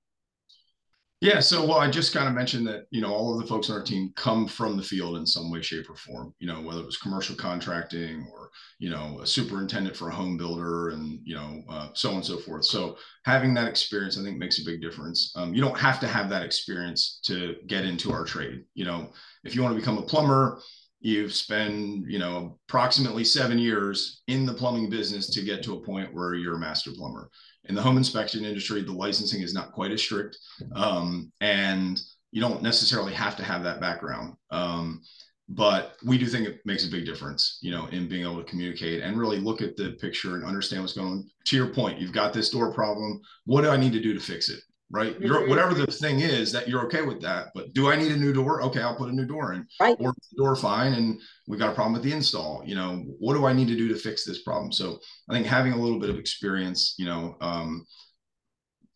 Yeah, 1.23 1.38
so 1.38 1.64
well, 1.64 1.79
I 1.79 1.88
just 1.88 2.12
kind 2.12 2.26
of 2.26 2.35
mentioned 2.35 2.67
that 2.67 2.87
you 2.91 3.00
know 3.00 3.14
all 3.14 3.33
of 3.33 3.41
the 3.41 3.47
folks 3.47 3.71
on 3.71 3.76
our 3.76 3.85
team 3.85 4.12
come 4.17 4.49
from 4.49 4.76
the 4.76 4.83
field 4.83 5.17
in 5.17 5.25
some 5.25 5.52
way, 5.52 5.62
shape, 5.62 5.88
or 5.88 5.95
form. 5.95 6.35
You 6.41 6.49
know, 6.49 6.61
whether 6.61 6.81
it 6.81 6.85
was 6.87 6.97
commercial 6.97 7.37
contracting 7.37 8.26
or 8.33 8.50
you 8.81 8.91
know 8.91 9.21
a 9.23 9.26
superintendent 9.26 9.97
for 9.97 10.09
a 10.09 10.12
home 10.12 10.37
builder, 10.37 10.88
and 10.88 11.21
you 11.23 11.37
know 11.37 11.62
uh, 11.71 11.91
so 11.95 12.09
on 12.09 12.17
and 12.17 12.25
so 12.26 12.38
forth. 12.38 12.64
So 12.64 12.97
having 13.25 13.55
that 13.55 13.69
experience, 13.69 14.19
I 14.19 14.25
think, 14.25 14.37
makes 14.37 14.61
a 14.61 14.64
big 14.64 14.83
difference. 14.83 15.33
Um, 15.37 15.55
you 15.55 15.62
don't 15.62 15.79
have 15.79 16.00
to 16.00 16.09
have 16.09 16.29
that 16.31 16.43
experience 16.43 17.21
to 17.26 17.55
get 17.69 17.85
into 17.85 18.11
our 18.11 18.25
trade. 18.25 18.64
You 18.75 18.87
know, 18.87 19.12
if 19.45 19.55
you 19.55 19.62
want 19.62 19.76
to 19.76 19.81
become 19.81 19.99
a 19.99 20.02
plumber, 20.02 20.61
you've 21.02 21.35
spent 21.35 22.09
you 22.09 22.18
know 22.18 22.59
approximately 22.68 23.25
seven 23.25 23.59
years 23.59 24.23
in 24.28 24.47
the 24.47 24.54
plumbing 24.54 24.88
business 24.88 25.28
to 25.30 25.42
get 25.42 25.62
to 25.62 25.75
a 25.75 25.80
point 25.80 26.14
where 26.14 26.35
you're 26.35 26.56
a 26.56 26.61
master 26.61 26.90
plumber 26.97 27.30
in 27.66 27.75
the 27.75 27.82
home 27.82 27.97
inspection 27.97 28.44
industry, 28.44 28.82
the 28.82 28.92
licensing 28.92 29.42
is 29.42 29.54
not 29.54 29.73
quite 29.73 29.92
as 29.92 30.02
strict. 30.02 30.37
Um, 30.75 31.32
and 31.40 32.00
you 32.32 32.40
don't 32.40 32.62
necessarily 32.62 33.12
have 33.12 33.37
to 33.37 33.44
have 33.44 33.62
that 33.62 33.80
background. 33.80 34.35
Um, 34.50 35.02
but 35.49 35.97
we 36.04 36.18
do 36.18 36.26
think 36.26 36.49
it 36.49 36.61
makes 36.64 36.87
a 36.87 36.90
big 36.90 37.04
difference, 37.04 37.59
you 37.61 37.71
know, 37.71 37.87
in 37.87 38.09
being 38.09 38.23
able 38.23 38.42
to 38.42 38.50
communicate 38.50 39.02
and 39.02 39.18
really 39.18 39.38
look 39.38 39.61
at 39.61 39.76
the 39.76 39.92
picture 40.00 40.37
and 40.37 40.44
understand 40.44 40.82
what's 40.82 40.94
going 40.94 41.09
on. 41.09 41.30
To 41.47 41.56
your 41.56 41.68
point, 41.68 41.99
you've 41.99 42.12
got 42.12 42.32
this 42.32 42.49
door 42.49 42.73
problem. 42.73 43.21
What 43.44 43.62
do 43.62 43.68
I 43.68 43.76
need 43.76 43.92
to 43.92 44.00
do 44.00 44.14
to 44.14 44.21
fix 44.21 44.49
it? 44.49 44.61
Right? 44.92 45.18
You're, 45.18 45.49
whatever 45.49 45.75
the 45.75 45.87
thing 45.87 46.20
is 46.20 46.52
that 46.52 46.68
you're 46.68 46.84
okay 46.84 47.02
with 47.02 47.20
that. 47.22 47.49
But 47.54 47.72
do 47.72 47.90
I 47.90 47.96
need 47.96 48.12
a 48.12 48.16
new 48.16 48.32
door? 48.32 48.62
Okay, 48.62 48.82
I'll 48.82 48.94
put 48.94 49.08
a 49.08 49.14
new 49.14 49.25
door 49.25 49.54
in. 49.54 49.66
Right. 49.80 49.96
Or 49.99 50.14
door 50.37 50.54
fine, 50.54 50.92
and 50.92 51.20
we 51.49 51.56
got 51.56 51.70
a 51.70 51.75
problem 51.75 51.94
with 51.94 52.02
the 52.02 52.12
install. 52.12 52.62
You 52.64 52.75
know, 52.75 53.04
what 53.18 53.34
do 53.34 53.46
I 53.46 53.54
need 53.54 53.68
to 53.68 53.76
do 53.76 53.88
to 53.88 53.96
fix 53.96 54.25
this 54.25 54.42
problem? 54.42 54.70
So 54.70 54.99
I 55.28 55.32
think 55.32 55.46
having 55.46 55.72
a 55.72 55.78
little 55.78 55.99
bit 55.99 56.11
of 56.11 56.18
experience, 56.18 56.94
you 56.99 57.06
know, 57.06 57.37
um, 57.40 57.87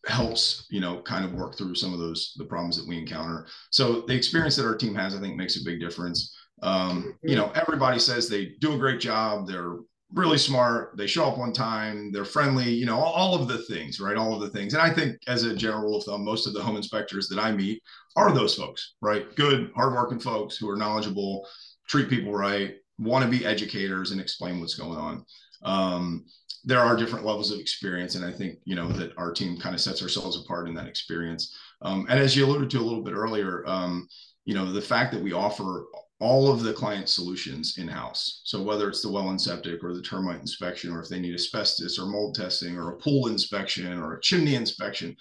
helps 0.05 0.65
you 0.69 0.79
know 0.79 1.01
kind 1.01 1.25
of 1.25 1.33
work 1.33 1.57
through 1.57 1.75
some 1.75 1.93
of 1.93 1.99
those 1.99 2.33
the 2.37 2.45
problems 2.45 2.77
that 2.77 2.87
we 2.87 2.97
encounter. 2.97 3.47
So 3.71 4.01
the 4.01 4.15
experience 4.15 4.55
that 4.55 4.65
our 4.65 4.75
team 4.75 4.95
has, 4.95 5.15
I 5.15 5.19
think, 5.19 5.35
makes 5.35 5.59
a 5.59 5.65
big 5.65 5.79
difference. 5.79 6.35
Um, 6.61 7.17
you 7.23 7.35
mm-hmm. 7.35 7.41
know, 7.41 7.51
everybody 7.55 7.99
says 7.99 8.29
they 8.29 8.53
do 8.59 8.73
a 8.73 8.77
great 8.77 8.99
job. 8.99 9.47
They're 9.47 9.77
really 10.13 10.37
smart. 10.37 10.95
They 10.97 11.07
show 11.07 11.25
up 11.25 11.37
on 11.37 11.51
time. 11.51 12.11
They're 12.11 12.25
friendly. 12.25 12.69
You 12.69 12.85
know, 12.85 12.97
all, 12.97 13.35
of 13.35 13.47
the 13.47 13.57
things, 13.59 13.99
right? 13.99 14.17
All 14.17 14.33
of 14.33 14.41
the 14.41 14.49
things. 14.49 14.73
And 14.73 14.81
I 14.81 14.89
think, 14.89 15.17
as 15.27 15.43
a 15.43 15.55
general 15.55 15.83
rule 15.83 15.97
of 15.97 16.03
thumb, 16.03 16.23
most 16.23 16.47
of 16.47 16.53
the 16.53 16.61
home 16.61 16.77
inspectors 16.77 17.27
that 17.29 17.39
I 17.39 17.51
meet 17.51 17.81
are 18.15 18.31
those 18.31 18.55
folks, 18.55 18.95
right? 19.01 19.33
Good, 19.35 19.71
hardworking 19.75 20.19
folks 20.19 20.57
who 20.57 20.69
are 20.69 20.77
knowledgeable, 20.77 21.47
treat 21.87 22.09
people 22.09 22.33
right, 22.33 22.75
want 22.97 23.23
to 23.23 23.29
be 23.31 23.45
educators 23.45 24.11
and 24.11 24.21
explain 24.21 24.59
what's 24.59 24.75
going 24.75 24.97
on. 24.97 25.25
Um, 25.63 26.25
there 26.63 26.79
are 26.79 26.97
different 26.97 27.25
levels 27.25 27.51
of 27.51 27.59
experience, 27.59 28.15
and 28.15 28.25
I 28.25 28.31
think 28.31 28.59
you 28.65 28.75
know 28.75 28.89
that 28.89 29.17
our 29.17 29.31
team 29.31 29.57
kind 29.57 29.75
of 29.75 29.81
sets 29.81 30.01
ourselves 30.01 30.37
apart 30.37 30.67
in 30.67 30.75
that 30.75 30.87
experience. 30.87 31.55
Um, 31.81 32.05
and 32.09 32.19
as 32.19 32.35
you 32.35 32.45
alluded 32.45 32.69
to 32.71 32.79
a 32.79 32.81
little 32.81 33.03
bit 33.03 33.13
earlier, 33.13 33.63
um, 33.67 34.07
you 34.45 34.53
know, 34.53 34.71
the 34.71 34.81
fact 34.81 35.13
that 35.13 35.21
we 35.21 35.33
offer 35.33 35.85
all 36.19 36.51
of 36.51 36.63
the 36.63 36.73
client 36.73 37.09
solutions 37.09 37.77
in 37.77 37.87
house. 37.87 38.41
So 38.43 38.61
whether 38.61 38.89
it's 38.89 39.01
the 39.01 39.11
well 39.11 39.29
and 39.29 39.39
septic 39.39 39.83
or 39.83 39.93
the 39.93 40.01
termite 40.01 40.41
inspection, 40.41 40.91
or 40.91 41.01
if 41.01 41.09
they 41.09 41.19
need 41.19 41.35
asbestos 41.35 41.99
or 41.99 42.07
mold 42.07 42.35
testing 42.35 42.75
or 42.75 42.89
a 42.89 42.97
pool 42.97 43.27
inspection 43.27 43.97
or 43.99 44.13
a 44.13 44.21
chimney 44.21 44.55
inspection, 44.55 45.15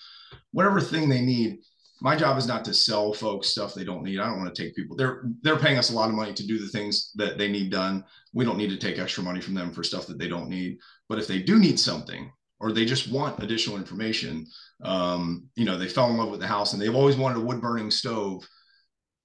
whatever 0.52 0.80
thing 0.80 1.08
they 1.08 1.20
need, 1.20 1.58
my 2.00 2.16
job 2.16 2.38
is 2.38 2.46
not 2.46 2.64
to 2.64 2.74
sell 2.74 3.12
folks 3.12 3.48
stuff 3.48 3.74
they 3.74 3.84
don't 3.84 4.02
need. 4.02 4.20
I 4.20 4.26
don't 4.26 4.38
want 4.38 4.54
to 4.54 4.62
take 4.62 4.74
people. 4.74 4.96
They're 4.96 5.24
they're 5.42 5.58
paying 5.58 5.78
us 5.78 5.90
a 5.90 5.94
lot 5.94 6.08
of 6.08 6.14
money 6.14 6.32
to 6.34 6.46
do 6.46 6.58
the 6.58 6.68
things 6.68 7.12
that 7.16 7.38
they 7.38 7.50
need 7.50 7.70
done. 7.70 8.04
We 8.32 8.44
don't 8.44 8.58
need 8.58 8.70
to 8.70 8.76
take 8.78 8.98
extra 8.98 9.22
money 9.22 9.40
from 9.40 9.54
them 9.54 9.72
for 9.72 9.82
stuff 9.82 10.06
that 10.06 10.18
they 10.18 10.28
don't 10.28 10.48
need. 10.48 10.78
But 11.08 11.18
if 11.18 11.26
they 11.26 11.40
do 11.40 11.58
need 11.58 11.78
something 11.80 12.30
or 12.58 12.72
they 12.72 12.84
just 12.84 13.10
want 13.10 13.42
additional 13.42 13.76
information, 13.76 14.46
um, 14.82 15.46
you 15.56 15.64
know, 15.64 15.76
they 15.76 15.88
fell 15.88 16.10
in 16.10 16.16
love 16.16 16.30
with 16.30 16.40
the 16.40 16.46
house 16.46 16.72
and 16.72 16.80
they've 16.80 16.94
always 16.94 17.16
wanted 17.16 17.38
a 17.38 17.44
wood 17.44 17.60
burning 17.60 17.90
stove 17.90 18.46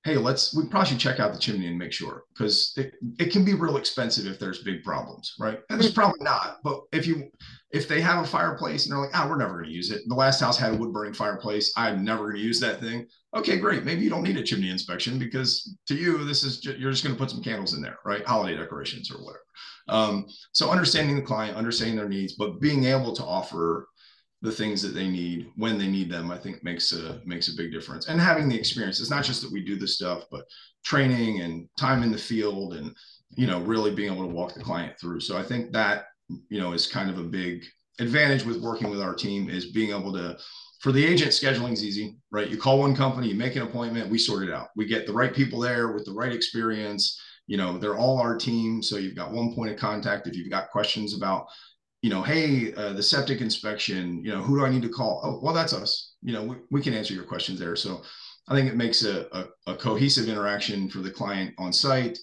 hey, 0.03 0.17
let's 0.17 0.55
we 0.55 0.65
probably 0.67 0.89
should 0.89 0.99
check 0.99 1.19
out 1.19 1.31
the 1.31 1.39
chimney 1.39 1.67
and 1.67 1.77
make 1.77 1.93
sure 1.93 2.23
because 2.33 2.73
it, 2.75 2.93
it 3.19 3.31
can 3.31 3.45
be 3.45 3.53
real 3.53 3.77
expensive 3.77 4.25
if 4.25 4.39
there's 4.39 4.63
big 4.63 4.83
problems, 4.83 5.35
right? 5.39 5.59
And 5.69 5.79
it's 5.79 5.93
probably 5.93 6.23
not, 6.23 6.57
but 6.63 6.81
if 6.91 7.05
you 7.05 7.29
if 7.71 7.87
they 7.87 8.01
have 8.01 8.23
a 8.23 8.27
fireplace 8.27 8.85
and 8.85 8.91
they're 8.91 9.01
like, 9.01 9.11
ah, 9.13 9.25
oh, 9.25 9.29
we're 9.29 9.37
never 9.37 9.53
going 9.53 9.65
to 9.65 9.71
use 9.71 9.91
it. 9.91 10.01
The 10.07 10.15
last 10.15 10.41
house 10.41 10.57
had 10.57 10.73
a 10.73 10.75
wood 10.75 10.91
burning 10.91 11.13
fireplace. 11.13 11.71
I'm 11.77 12.03
never 12.03 12.23
going 12.23 12.35
to 12.35 12.41
use 12.41 12.59
that 12.59 12.81
thing. 12.81 13.07
Okay, 13.35 13.57
great. 13.57 13.85
Maybe 13.85 14.01
you 14.01 14.09
don't 14.09 14.23
need 14.23 14.37
a 14.37 14.43
chimney 14.43 14.69
inspection 14.69 15.17
because 15.17 15.77
to 15.87 15.95
you, 15.95 16.25
this 16.25 16.43
is 16.43 16.59
just, 16.59 16.77
you're 16.77 16.91
just 16.91 17.03
going 17.03 17.15
to 17.15 17.19
put 17.19 17.29
some 17.29 17.41
candles 17.41 17.73
in 17.73 17.81
there, 17.81 17.97
right? 18.05 18.25
Holiday 18.25 18.57
decorations 18.57 19.09
or 19.09 19.19
whatever. 19.23 19.43
Um, 19.87 20.25
so 20.51 20.69
understanding 20.69 21.15
the 21.15 21.21
client, 21.21 21.55
understanding 21.55 21.95
their 21.95 22.09
needs, 22.09 22.33
but 22.33 22.59
being 22.59 22.83
able 22.85 23.13
to 23.13 23.23
offer 23.23 23.87
the 24.41 24.51
things 24.51 24.81
that 24.81 24.95
they 24.95 25.07
need 25.07 25.51
when 25.55 25.77
they 25.77 25.87
need 25.87 26.09
them 26.09 26.31
i 26.31 26.37
think 26.37 26.63
makes 26.63 26.91
a 26.91 27.21
makes 27.25 27.47
a 27.47 27.55
big 27.55 27.71
difference. 27.71 28.07
And 28.07 28.19
having 28.19 28.49
the 28.49 28.57
experience 28.57 28.99
it's 28.99 29.09
not 29.09 29.23
just 29.23 29.41
that 29.41 29.51
we 29.51 29.63
do 29.63 29.77
the 29.77 29.87
stuff 29.87 30.23
but 30.31 30.45
training 30.83 31.41
and 31.41 31.67
time 31.77 32.03
in 32.03 32.11
the 32.11 32.17
field 32.17 32.73
and 32.73 32.95
you 33.29 33.47
know 33.47 33.61
really 33.61 33.93
being 33.93 34.11
able 34.11 34.27
to 34.27 34.33
walk 34.33 34.53
the 34.53 34.63
client 34.63 34.99
through. 34.99 35.19
So 35.19 35.37
i 35.37 35.43
think 35.43 35.71
that 35.73 36.05
you 36.49 36.59
know 36.59 36.73
is 36.73 36.87
kind 36.87 37.09
of 37.09 37.17
a 37.19 37.23
big 37.23 37.65
advantage 37.99 38.43
with 38.45 38.61
working 38.61 38.89
with 38.89 39.01
our 39.01 39.13
team 39.13 39.49
is 39.49 39.71
being 39.71 39.91
able 39.91 40.13
to 40.13 40.37
for 40.79 40.91
the 40.91 41.05
agent 41.05 41.31
scheduling 41.31 41.73
is 41.73 41.83
easy 41.83 42.17
right? 42.31 42.49
You 42.49 42.57
call 42.57 42.79
one 42.79 42.95
company 42.95 43.27
you 43.27 43.35
make 43.35 43.55
an 43.55 43.61
appointment 43.61 44.09
we 44.09 44.17
sort 44.17 44.47
it 44.47 44.53
out. 44.53 44.69
We 44.75 44.85
get 44.85 45.05
the 45.05 45.13
right 45.13 45.33
people 45.33 45.59
there 45.59 45.91
with 45.91 46.05
the 46.05 46.13
right 46.13 46.33
experience. 46.33 47.21
You 47.47 47.57
know 47.57 47.77
they're 47.77 47.97
all 47.97 48.17
our 48.17 48.37
team. 48.37 48.81
So 48.81 48.97
you've 48.97 49.15
got 49.15 49.31
one 49.31 49.53
point 49.53 49.71
of 49.71 49.77
contact. 49.77 50.27
If 50.27 50.35
you've 50.35 50.49
got 50.49 50.71
questions 50.71 51.15
about 51.15 51.47
you 52.01 52.09
know, 52.09 52.23
hey, 52.23 52.73
uh, 52.73 52.93
the 52.93 53.03
septic 53.03 53.41
inspection, 53.41 54.23
you 54.23 54.31
know, 54.31 54.41
who 54.41 54.57
do 54.57 54.65
I 54.65 54.69
need 54.69 54.81
to 54.81 54.89
call? 54.89 55.21
Oh, 55.23 55.39
well, 55.43 55.53
that's 55.53 55.73
us. 55.73 56.15
You 56.21 56.33
know, 56.33 56.43
we, 56.43 56.55
we 56.71 56.81
can 56.81 56.93
answer 56.93 57.13
your 57.13 57.23
questions 57.23 57.59
there. 57.59 57.75
So 57.75 58.01
I 58.47 58.55
think 58.55 58.67
it 58.69 58.75
makes 58.75 59.03
a, 59.03 59.27
a, 59.31 59.45
a, 59.67 59.75
cohesive 59.75 60.27
interaction 60.27 60.89
for 60.89 60.99
the 60.99 61.11
client 61.11 61.53
on 61.59 61.71
site, 61.71 62.17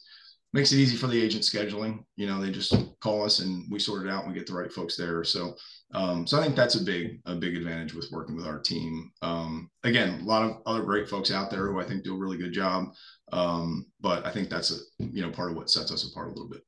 makes 0.53 0.73
it 0.73 0.79
easy 0.79 0.97
for 0.97 1.07
the 1.07 1.23
agent 1.23 1.45
scheduling. 1.45 2.01
You 2.17 2.27
know, 2.27 2.41
they 2.41 2.51
just 2.51 2.75
call 3.01 3.25
us 3.25 3.39
and 3.39 3.71
we 3.71 3.79
sort 3.79 4.05
it 4.05 4.11
out 4.11 4.25
and 4.25 4.33
we 4.33 4.39
get 4.39 4.49
the 4.49 4.55
right 4.55 4.73
folks 4.73 4.97
there. 4.97 5.23
So, 5.23 5.55
um, 5.95 6.27
so 6.27 6.41
I 6.41 6.43
think 6.43 6.57
that's 6.57 6.75
a 6.75 6.85
big, 6.85 7.21
a 7.27 7.37
big 7.37 7.57
advantage 7.57 7.95
with 7.95 8.11
working 8.11 8.35
with 8.35 8.47
our 8.47 8.59
team. 8.59 9.13
Um, 9.23 9.71
again, 9.85 10.21
a 10.21 10.25
lot 10.25 10.43
of 10.43 10.57
other 10.67 10.83
great 10.83 11.09
folks 11.09 11.31
out 11.31 11.53
there 11.53 11.69
who 11.69 11.81
I 11.81 11.85
think 11.85 12.03
do 12.03 12.17
a 12.17 12.19
really 12.19 12.37
good 12.37 12.53
job. 12.53 12.89
Um, 13.31 13.87
but 14.01 14.27
I 14.27 14.33
think 14.33 14.51
that's 14.51 14.73
a, 14.73 15.05
you 15.05 15.23
know, 15.23 15.31
part 15.31 15.53
of 15.53 15.57
what 15.57 15.71
sets 15.71 15.93
us 15.93 16.11
apart 16.11 16.29
a 16.29 16.33
little 16.33 16.49
bit. 16.49 16.63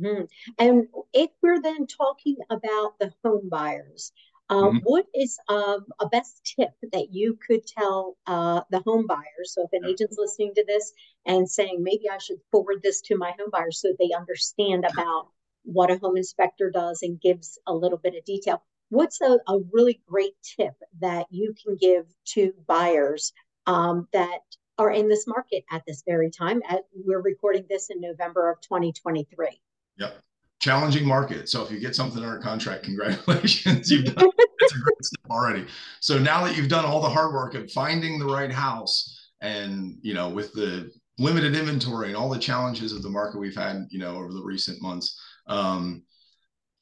Mm-hmm. 0.00 0.24
And 0.58 0.86
if 1.12 1.30
we're 1.42 1.60
then 1.60 1.86
talking 1.86 2.36
about 2.50 2.98
the 2.98 3.12
home 3.24 3.48
buyers, 3.48 4.12
uh, 4.50 4.62
mm-hmm. 4.62 4.78
what 4.84 5.06
is 5.14 5.38
uh, 5.48 5.78
a 6.00 6.08
best 6.08 6.54
tip 6.56 6.70
that 6.92 7.12
you 7.12 7.38
could 7.46 7.66
tell 7.66 8.16
uh, 8.26 8.62
the 8.70 8.80
home 8.80 9.06
buyers? 9.06 9.52
So, 9.52 9.62
if 9.62 9.70
an 9.72 9.88
agent's 9.88 10.16
listening 10.18 10.54
to 10.54 10.64
this 10.66 10.92
and 11.26 11.48
saying, 11.48 11.82
maybe 11.82 12.08
I 12.10 12.18
should 12.18 12.38
forward 12.50 12.80
this 12.82 13.02
to 13.02 13.16
my 13.16 13.32
home 13.38 13.50
buyers 13.52 13.80
so 13.80 13.94
they 13.98 14.10
understand 14.16 14.84
about 14.90 15.28
what 15.64 15.90
a 15.90 15.98
home 15.98 16.16
inspector 16.16 16.70
does 16.70 17.02
and 17.02 17.20
gives 17.20 17.58
a 17.66 17.74
little 17.74 17.98
bit 17.98 18.14
of 18.14 18.24
detail, 18.24 18.62
what's 18.88 19.20
a, 19.20 19.38
a 19.48 19.58
really 19.70 20.00
great 20.06 20.34
tip 20.42 20.74
that 21.00 21.26
you 21.30 21.54
can 21.62 21.76
give 21.76 22.06
to 22.24 22.54
buyers 22.66 23.32
um, 23.66 24.08
that 24.12 24.40
are 24.78 24.90
in 24.90 25.08
this 25.08 25.26
market 25.26 25.64
at 25.70 25.82
this 25.86 26.02
very 26.06 26.30
time? 26.30 26.62
At, 26.68 26.84
we're 26.94 27.20
recording 27.20 27.66
this 27.68 27.90
in 27.90 28.00
November 28.00 28.50
of 28.50 28.60
2023. 28.62 29.60
Yep. 29.98 30.20
Challenging 30.60 31.06
market. 31.06 31.48
So 31.48 31.64
if 31.64 31.70
you 31.70 31.78
get 31.78 31.94
something 31.94 32.22
under 32.22 32.38
contract, 32.38 32.84
congratulations. 32.84 33.90
You've 33.90 34.14
done 34.14 34.30
it's 34.60 34.74
a 34.74 34.78
great 34.78 35.04
step 35.04 35.30
already. 35.30 35.66
So 36.00 36.18
now 36.18 36.44
that 36.44 36.56
you've 36.56 36.68
done 36.68 36.84
all 36.84 37.00
the 37.00 37.08
hard 37.08 37.32
work 37.32 37.54
of 37.54 37.70
finding 37.72 38.18
the 38.18 38.26
right 38.26 38.52
house 38.52 39.30
and 39.40 39.96
you 40.02 40.14
know, 40.14 40.28
with 40.28 40.52
the 40.52 40.90
limited 41.18 41.56
inventory 41.56 42.08
and 42.08 42.16
all 42.16 42.28
the 42.28 42.38
challenges 42.38 42.92
of 42.92 43.02
the 43.02 43.10
market 43.10 43.38
we've 43.38 43.56
had, 43.56 43.86
you 43.90 43.98
know, 43.98 44.16
over 44.16 44.32
the 44.32 44.42
recent 44.42 44.80
months, 44.82 45.20
um, 45.46 46.02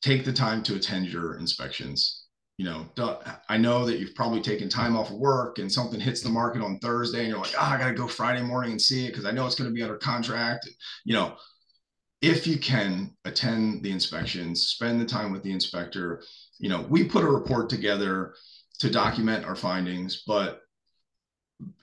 take 0.03 0.25
the 0.25 0.33
time 0.33 0.63
to 0.63 0.75
attend 0.77 1.07
your 1.07 1.39
inspections 1.39 2.27
you 2.59 2.65
know, 2.65 2.87
I 3.51 3.59
know 3.59 3.85
that 3.85 3.99
you've 3.99 4.15
probably 4.15 4.41
taken 4.41 4.71
time 4.71 4.97
off 4.97 5.11
of 5.11 5.17
work 5.17 5.59
and 5.59 5.71
something 5.71 6.01
hits 6.01 6.23
the 6.23 6.31
market 6.31 6.63
on 6.63 6.79
Thursday 6.79 7.21
and 7.21 7.29
you're 7.29 7.39
like, 7.39 7.53
oh, 7.59 7.63
I 7.63 7.77
got 7.77 7.89
to 7.89 7.95
go 7.95 8.09
Friday 8.09 8.43
morning 8.43 8.71
and 8.71 8.81
see 8.81 9.05
it 9.05 9.11
because 9.11 9.27
I 9.27 9.31
know 9.31 9.45
it's 9.45 9.55
going 9.55 9.69
to 9.69 9.75
be 9.75 9.83
under 9.83 9.99
contract. 9.99 10.67
You 11.05 11.15
know, 11.15 11.37
if 12.23 12.47
you 12.47 12.59
can 12.59 13.15
attend 13.25 13.83
the 13.83 13.91
inspections, 13.91 14.69
spend 14.69 15.01
the 15.01 15.05
time 15.05 15.33
with 15.33 15.43
the 15.43 15.53
inspector. 15.53 16.23
You 16.59 16.69
know, 16.69 16.83
we 16.89 17.05
put 17.05 17.25
a 17.25 17.29
report 17.29 17.69
together 17.69 18.35
to 18.79 18.91
document 18.91 19.45
our 19.45 19.57
findings, 19.57 20.23
but 20.27 20.63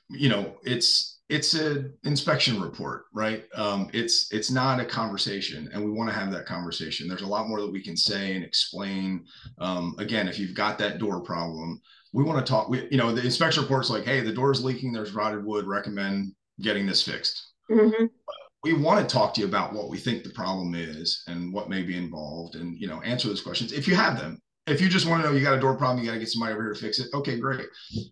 you 0.09 0.29
know, 0.29 0.57
it's 0.63 1.21
it's 1.29 1.53
an 1.53 1.93
inspection 2.03 2.61
report, 2.61 3.05
right? 3.13 3.45
Um, 3.55 3.89
it's 3.93 4.31
it's 4.31 4.51
not 4.51 4.79
a 4.79 4.85
conversation, 4.85 5.69
and 5.73 5.83
we 5.83 5.91
want 5.91 6.09
to 6.09 6.15
have 6.15 6.31
that 6.31 6.45
conversation. 6.45 7.07
There's 7.07 7.21
a 7.21 7.27
lot 7.27 7.47
more 7.47 7.61
that 7.61 7.71
we 7.71 7.83
can 7.83 7.97
say 7.97 8.35
and 8.35 8.43
explain. 8.43 9.25
Um, 9.59 9.95
again, 9.97 10.27
if 10.27 10.39
you've 10.39 10.55
got 10.55 10.77
that 10.79 10.99
door 10.99 11.21
problem, 11.21 11.81
we 12.11 12.23
want 12.23 12.45
to 12.45 12.49
talk. 12.49 12.69
We, 12.69 12.87
you 12.91 12.97
know, 12.97 13.13
the 13.13 13.23
inspection 13.23 13.63
report's 13.63 13.89
like, 13.89 14.03
hey, 14.03 14.21
the 14.21 14.33
door's 14.33 14.63
leaking. 14.63 14.93
There's 14.93 15.13
rotted 15.13 15.43
wood. 15.43 15.65
Recommend 15.65 16.33
getting 16.59 16.85
this 16.85 17.01
fixed. 17.01 17.53
Mm-hmm 17.71 18.05
we 18.63 18.73
want 18.73 19.07
to 19.07 19.13
talk 19.13 19.33
to 19.33 19.41
you 19.41 19.47
about 19.47 19.73
what 19.73 19.89
we 19.89 19.97
think 19.97 20.23
the 20.23 20.29
problem 20.29 20.73
is 20.73 21.23
and 21.27 21.53
what 21.53 21.69
may 21.69 21.83
be 21.83 21.97
involved 21.97 22.55
and 22.55 22.77
you 22.79 22.87
know 22.87 23.01
answer 23.01 23.27
those 23.27 23.41
questions 23.41 23.71
if 23.71 23.87
you 23.87 23.95
have 23.95 24.17
them. 24.17 24.39
If 24.65 24.79
you 24.79 24.87
just 24.87 25.05
want 25.05 25.21
to 25.21 25.29
know 25.29 25.35
you 25.35 25.43
got 25.43 25.57
a 25.57 25.59
door 25.59 25.75
problem 25.75 25.99
you 25.99 26.09
got 26.09 26.13
to 26.13 26.19
get 26.19 26.29
somebody 26.29 26.53
over 26.53 26.63
here 26.63 26.73
to 26.73 26.79
fix 26.79 26.99
it 26.99 27.09
okay 27.13 27.37
great. 27.37 27.67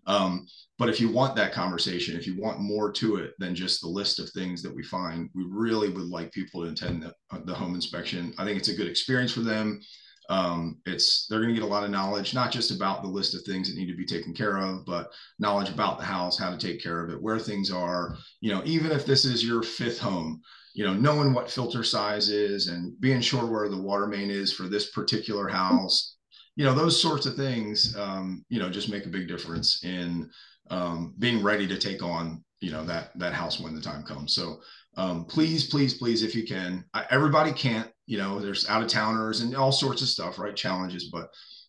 Um, 0.06 0.46
but 0.78 0.90
if 0.90 1.00
you 1.00 1.08
want 1.08 1.34
that 1.36 1.52
conversation 1.52 2.16
if 2.16 2.26
you 2.26 2.38
want 2.38 2.60
more 2.60 2.92
to 2.92 3.16
it 3.16 3.32
than 3.38 3.54
just 3.54 3.80
the 3.80 3.88
list 3.88 4.18
of 4.18 4.28
things 4.30 4.62
that 4.62 4.74
we 4.74 4.82
find 4.82 5.30
we 5.34 5.44
really 5.48 5.88
would 5.88 6.08
like 6.08 6.30
people 6.32 6.62
to 6.62 6.70
attend 6.70 7.02
the, 7.02 7.14
the 7.44 7.54
home 7.54 7.74
inspection. 7.74 8.34
I 8.38 8.44
think 8.44 8.58
it's 8.58 8.68
a 8.68 8.76
good 8.76 8.88
experience 8.88 9.32
for 9.32 9.40
them 9.40 9.80
um, 10.28 10.78
it's 10.86 11.26
they're 11.26 11.40
going 11.40 11.54
to 11.54 11.60
get 11.60 11.66
a 11.66 11.70
lot 11.70 11.84
of 11.84 11.90
knowledge 11.90 12.34
not 12.34 12.52
just 12.52 12.70
about 12.70 13.02
the 13.02 13.08
list 13.08 13.34
of 13.34 13.42
things 13.42 13.68
that 13.68 13.78
need 13.78 13.90
to 13.90 13.96
be 13.96 14.06
taken 14.06 14.32
care 14.32 14.56
of 14.56 14.84
but 14.86 15.10
knowledge 15.38 15.68
about 15.68 15.98
the 15.98 16.04
house 16.04 16.38
how 16.38 16.50
to 16.50 16.58
take 16.58 16.82
care 16.82 17.04
of 17.04 17.10
it 17.10 17.20
where 17.20 17.38
things 17.38 17.70
are. 17.70 18.16
You 18.40 18.54
know 18.54 18.62
even 18.64 18.90
if 18.90 19.04
this 19.04 19.24
is 19.24 19.44
your 19.44 19.62
fifth 19.62 19.98
home 19.98 20.40
you 20.74 20.84
know 20.84 20.94
knowing 20.94 21.32
what 21.32 21.50
filter 21.50 21.82
size 21.84 22.28
is 22.28 22.68
and 22.68 22.98
being 23.00 23.20
sure 23.20 23.46
where 23.46 23.68
the 23.68 23.80
water 23.80 24.06
main 24.06 24.30
is 24.30 24.52
for 24.52 24.64
this 24.64 24.90
particular 24.90 25.48
house 25.48 26.16
you 26.56 26.64
know 26.64 26.74
those 26.74 27.00
sorts 27.00 27.26
of 27.26 27.34
things 27.34 27.96
um, 27.96 28.44
you 28.48 28.58
know 28.58 28.70
just 28.70 28.90
make 28.90 29.06
a 29.06 29.10
big 29.10 29.28
difference 29.28 29.84
in 29.84 30.30
um, 30.70 31.14
being 31.18 31.42
ready 31.42 31.66
to 31.66 31.78
take 31.78 32.02
on 32.02 32.42
you 32.62 32.70
know 32.70 32.84
that 32.84 33.10
that 33.18 33.34
house 33.34 33.60
when 33.60 33.74
the 33.74 33.80
time 33.80 34.02
comes. 34.04 34.34
So 34.34 34.60
um, 34.96 35.24
please 35.24 35.66
please 35.68 35.94
please 35.94 36.22
if 36.22 36.34
you 36.34 36.46
can 36.46 36.84
I, 36.94 37.04
everybody 37.10 37.52
can't 37.52 37.90
you 38.06 38.18
know 38.18 38.40
there's 38.40 38.68
out 38.68 38.82
of 38.82 38.88
towners 38.88 39.40
and 39.40 39.54
all 39.56 39.72
sorts 39.72 40.02
of 40.02 40.08
stuff 40.08 40.38
right 40.38 40.56
challenges 40.56 41.10
but 41.12 41.28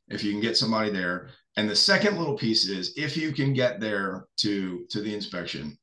if 0.10 0.24
you 0.24 0.32
can 0.32 0.42
get 0.42 0.58
somebody 0.58 0.90
there 0.90 1.30
and 1.58 1.70
the 1.70 1.76
second 1.76 2.18
little 2.18 2.38
piece 2.38 2.68
is 2.68 2.94
if 2.98 3.16
you 3.16 3.32
can 3.32 3.54
get 3.54 3.80
there 3.80 4.26
to 4.38 4.86
to 4.90 5.02
the 5.02 5.14
inspection 5.14 5.78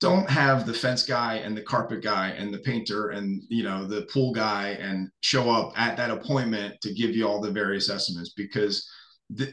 don't 0.00 0.28
have 0.28 0.66
the 0.66 0.74
fence 0.74 1.04
guy 1.04 1.36
and 1.36 1.56
the 1.56 1.62
carpet 1.62 2.02
guy 2.02 2.28
and 2.28 2.52
the 2.52 2.58
painter 2.58 3.10
and 3.10 3.42
you 3.48 3.62
know 3.62 3.86
the 3.86 4.02
pool 4.12 4.32
guy 4.32 4.70
and 4.80 5.08
show 5.20 5.50
up 5.50 5.72
at 5.76 5.96
that 5.96 6.10
appointment 6.10 6.78
to 6.80 6.92
give 6.92 7.16
you 7.16 7.26
all 7.26 7.40
the 7.40 7.50
various 7.50 7.88
estimates 7.88 8.30
because 8.30 8.88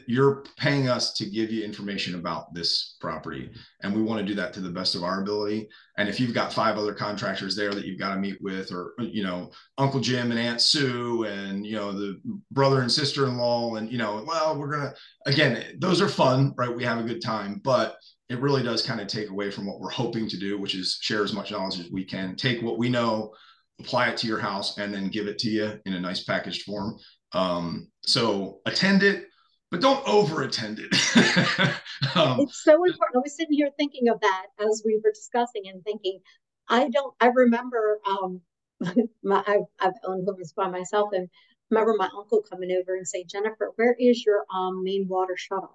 you're 0.06 0.44
paying 0.56 0.88
us 0.88 1.14
to 1.14 1.26
give 1.28 1.50
you 1.50 1.64
information 1.64 2.14
about 2.14 2.54
this 2.54 2.96
property. 3.00 3.50
And 3.82 3.94
we 3.94 4.02
want 4.02 4.20
to 4.20 4.26
do 4.26 4.34
that 4.36 4.52
to 4.54 4.60
the 4.60 4.70
best 4.70 4.94
of 4.94 5.02
our 5.02 5.20
ability. 5.20 5.68
And 5.98 6.08
if 6.08 6.20
you've 6.20 6.34
got 6.34 6.52
five 6.52 6.78
other 6.78 6.94
contractors 6.94 7.56
there 7.56 7.72
that 7.72 7.84
you've 7.84 7.98
got 7.98 8.14
to 8.14 8.20
meet 8.20 8.40
with 8.40 8.70
or 8.70 8.94
you 9.00 9.24
know 9.24 9.50
uncle 9.78 10.00
jim 10.00 10.30
and 10.30 10.38
aunt 10.38 10.60
sue 10.60 11.24
and 11.24 11.66
you 11.66 11.74
know 11.74 11.92
the 11.92 12.20
brother 12.52 12.82
and 12.82 12.90
sister-in-law 12.90 13.74
and 13.74 13.90
you 13.90 13.98
know 13.98 14.24
well 14.26 14.56
we're 14.56 14.70
gonna 14.70 14.94
again 15.26 15.76
those 15.80 16.00
are 16.00 16.08
fun 16.08 16.54
right? 16.56 16.74
We 16.74 16.84
have 16.84 16.98
a 16.98 17.08
good 17.08 17.22
time. 17.22 17.60
But 17.64 17.96
it 18.28 18.40
really 18.40 18.62
does 18.62 18.86
kind 18.86 19.00
of 19.00 19.08
take 19.08 19.30
away 19.30 19.50
from 19.50 19.66
what 19.66 19.80
we're 19.80 19.90
hoping 19.90 20.28
to 20.28 20.38
do 20.38 20.58
which 20.58 20.76
is 20.76 20.98
share 21.00 21.24
as 21.24 21.32
much 21.32 21.50
knowledge 21.50 21.80
as 21.80 21.90
we 21.90 22.04
can. 22.04 22.36
Take 22.36 22.62
what 22.62 22.78
we 22.78 22.88
know 22.88 23.32
apply 23.80 24.08
it 24.08 24.16
to 24.16 24.28
your 24.28 24.38
house 24.38 24.78
and 24.78 24.94
then 24.94 25.08
give 25.08 25.26
it 25.26 25.36
to 25.36 25.50
you 25.50 25.80
in 25.84 25.94
a 25.94 26.00
nice 26.00 26.22
packaged 26.22 26.62
form. 26.62 26.96
Um, 27.32 27.88
so 28.04 28.60
attend 28.66 29.02
it 29.02 29.26
but 29.74 29.80
don't 29.80 30.08
over 30.08 30.42
attend 30.42 30.78
it. 30.78 30.92
um, 32.14 32.38
it's 32.38 32.62
so 32.62 32.84
important. 32.84 33.16
I 33.16 33.18
was 33.18 33.36
sitting 33.36 33.54
here 33.54 33.70
thinking 33.76 34.08
of 34.08 34.20
that 34.20 34.46
as 34.60 34.84
we 34.86 35.00
were 35.02 35.10
discussing 35.10 35.62
and 35.66 35.82
thinking, 35.82 36.20
I 36.68 36.88
don't, 36.90 37.12
I 37.20 37.26
remember, 37.26 37.98
um, 38.06 38.40
my, 39.24 39.42
I've, 39.44 39.66
I've 39.80 39.94
owned 40.04 40.28
homes 40.28 40.52
by 40.52 40.68
myself 40.68 41.10
and 41.12 41.28
remember 41.70 41.94
my 41.98 42.08
uncle 42.16 42.40
coming 42.48 42.70
over 42.70 42.94
and 42.94 43.04
say, 43.04 43.24
Jennifer, 43.24 43.72
where 43.74 43.96
is 43.98 44.24
your 44.24 44.44
um, 44.54 44.84
main 44.84 45.08
water 45.08 45.36
shutoff? 45.36 45.70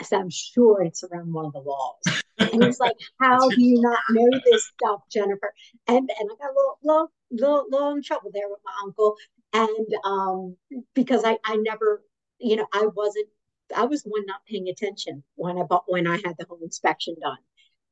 I 0.00 0.04
said, 0.04 0.20
I'm 0.20 0.30
sure 0.30 0.80
it's 0.80 1.04
around 1.04 1.34
one 1.34 1.44
of 1.44 1.52
the 1.52 1.60
walls. 1.60 2.00
And 2.38 2.64
he's 2.64 2.80
like, 2.80 2.96
How 3.20 3.46
do 3.46 3.60
you 3.60 3.82
not 3.82 3.98
know 4.10 4.40
this 4.42 4.72
stuff, 4.78 5.02
Jennifer? 5.10 5.52
And 5.86 5.98
and 5.98 6.30
I 6.30 6.34
got 6.38 6.50
a 6.50 6.54
little 6.54 6.78
little 6.82 7.12
little, 7.30 7.64
little 7.70 7.90
in 7.92 8.02
trouble 8.02 8.30
there 8.32 8.48
with 8.48 8.60
my 8.64 8.72
uncle 8.84 9.16
and 9.56 9.86
um, 10.04 10.56
because 10.94 11.22
I, 11.24 11.38
I 11.44 11.56
never, 11.56 12.02
you 12.38 12.56
know, 12.56 12.66
I 12.74 12.86
wasn't, 12.94 13.28
I 13.74 13.86
was 13.86 14.02
one 14.02 14.26
not 14.26 14.44
paying 14.48 14.68
attention 14.68 15.22
when 15.34 15.58
I 15.58 15.62
bought, 15.62 15.84
when 15.86 16.06
I 16.06 16.16
had 16.16 16.34
the 16.38 16.46
home 16.48 16.60
inspection 16.62 17.16
done. 17.20 17.38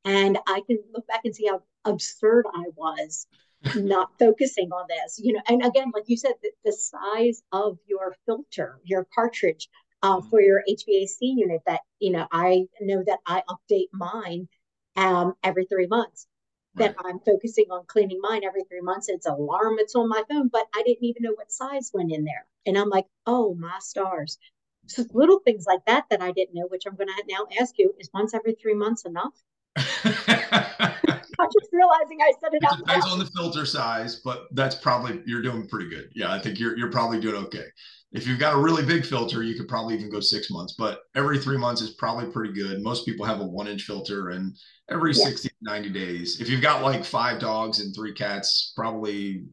And 0.05 0.39
I 0.47 0.61
can 0.67 0.79
look 0.93 1.07
back 1.07 1.23
and 1.25 1.35
see 1.35 1.47
how 1.47 1.63
absurd 1.87 2.45
I 2.55 2.65
was 2.77 3.27
not 3.77 4.11
focusing 4.19 4.71
on 4.73 4.85
this, 4.89 5.19
you 5.19 5.33
know. 5.33 5.41
And 5.49 5.65
again, 5.65 5.91
like 5.95 6.05
you 6.07 6.19
said, 6.19 6.35
the, 6.43 6.51
the 6.67 6.73
size 6.73 7.43
of 7.51 7.79
your 7.87 8.15
filter, 8.27 8.79
your 8.85 9.07
cartridge 9.15 9.69
uh, 10.03 10.19
mm-hmm. 10.19 10.29
for 10.29 10.43
your 10.43 10.63
HVAC 10.69 11.17
unit 11.21 11.63
that, 11.67 11.81
you 11.99 12.11
know, 12.13 12.27
I 12.31 12.67
know 12.83 13.03
that 13.07 13.21
I 13.27 13.43
update 13.49 13.89
mine 13.93 14.49
um, 14.97 15.33
every 15.43 15.65
three 15.65 15.87
months 15.87 16.27
that 16.77 16.97
right. 16.97 17.07
I'm 17.07 17.21
focusing 17.21 17.67
on 17.71 17.85
cleaning 17.87 18.21
mine 18.21 18.43
every 18.45 18.65
three 18.65 18.81
months. 18.81 19.09
It's 19.09 19.27
alarm, 19.27 19.77
it's 19.79 19.95
on 19.95 20.09
my 20.09 20.23
phone, 20.29 20.49
but 20.49 20.67
I 20.75 20.83
didn't 20.83 21.05
even 21.05 21.23
know 21.23 21.35
what 21.35 21.53
size 21.53 21.91
went 21.95 22.13
in 22.13 22.25
there. 22.25 22.47
And 22.67 22.77
I'm 22.77 22.89
like, 22.89 23.07
oh 23.27 23.55
my 23.55 23.79
stars. 23.81 24.39
So 24.87 25.05
little 25.13 25.41
things 25.41 25.65
like 25.67 25.85
that 25.87 26.05
that 26.11 26.21
I 26.21 26.33
didn't 26.33 26.55
know, 26.55 26.67
which 26.69 26.85
I'm 26.87 26.97
going 26.97 27.09
to 27.09 27.25
now 27.29 27.47
ask 27.61 27.79
you, 27.79 27.95
is 27.99 28.11
once 28.13 28.35
every 28.35 28.55
three 28.55 28.75
months 28.75 29.05
enough? 29.05 29.33
I'm 31.39 31.49
just 31.49 31.73
realizing 31.73 32.19
I 32.21 32.33
said 32.41 32.55
it, 32.55 32.63
it 32.63 32.65
out 32.65 32.79
Depends 32.79 33.07
on 33.07 33.19
the 33.19 33.27
filter 33.27 33.67
size, 33.67 34.17
but 34.17 34.47
that's 34.53 34.75
probably 34.75 35.23
you're 35.27 35.43
doing 35.43 35.67
pretty 35.67 35.89
good. 35.89 36.11
Yeah, 36.15 36.33
I 36.33 36.39
think 36.39 36.61
you're 36.61 36.77
you're 36.77 36.91
probably 36.91 37.21
doing 37.21 37.37
okay. 37.47 37.67
If 38.15 38.29
you've 38.29 38.39
got 38.39 38.55
a 38.55 38.59
really 38.59 38.85
big 38.85 39.05
filter, 39.05 39.43
you 39.43 39.57
could 39.57 39.67
probably 39.67 39.95
even 39.95 40.09
go 40.09 40.21
six 40.21 40.49
months, 40.49 40.77
but 40.79 41.01
every 41.17 41.37
three 41.37 41.59
months 41.59 41.83
is 41.83 41.91
probably 41.91 42.31
pretty 42.31 42.55
good. 42.55 42.81
Most 42.81 43.05
people 43.05 43.27
have 43.27 43.41
a 43.41 43.45
one 43.45 43.67
inch 43.67 43.83
filter, 43.83 44.31
and 44.31 44.55
every 44.89 45.13
yeah. 45.13 45.25
60 45.25 45.51
90 45.63 45.89
days. 45.91 46.41
If 46.41 46.49
you've 46.49 46.63
got 46.63 46.83
like 46.83 47.05
five 47.05 47.41
dogs 47.41 47.81
and 47.81 47.95
three 47.95 48.15
cats, 48.15 48.73
probably 48.77 49.45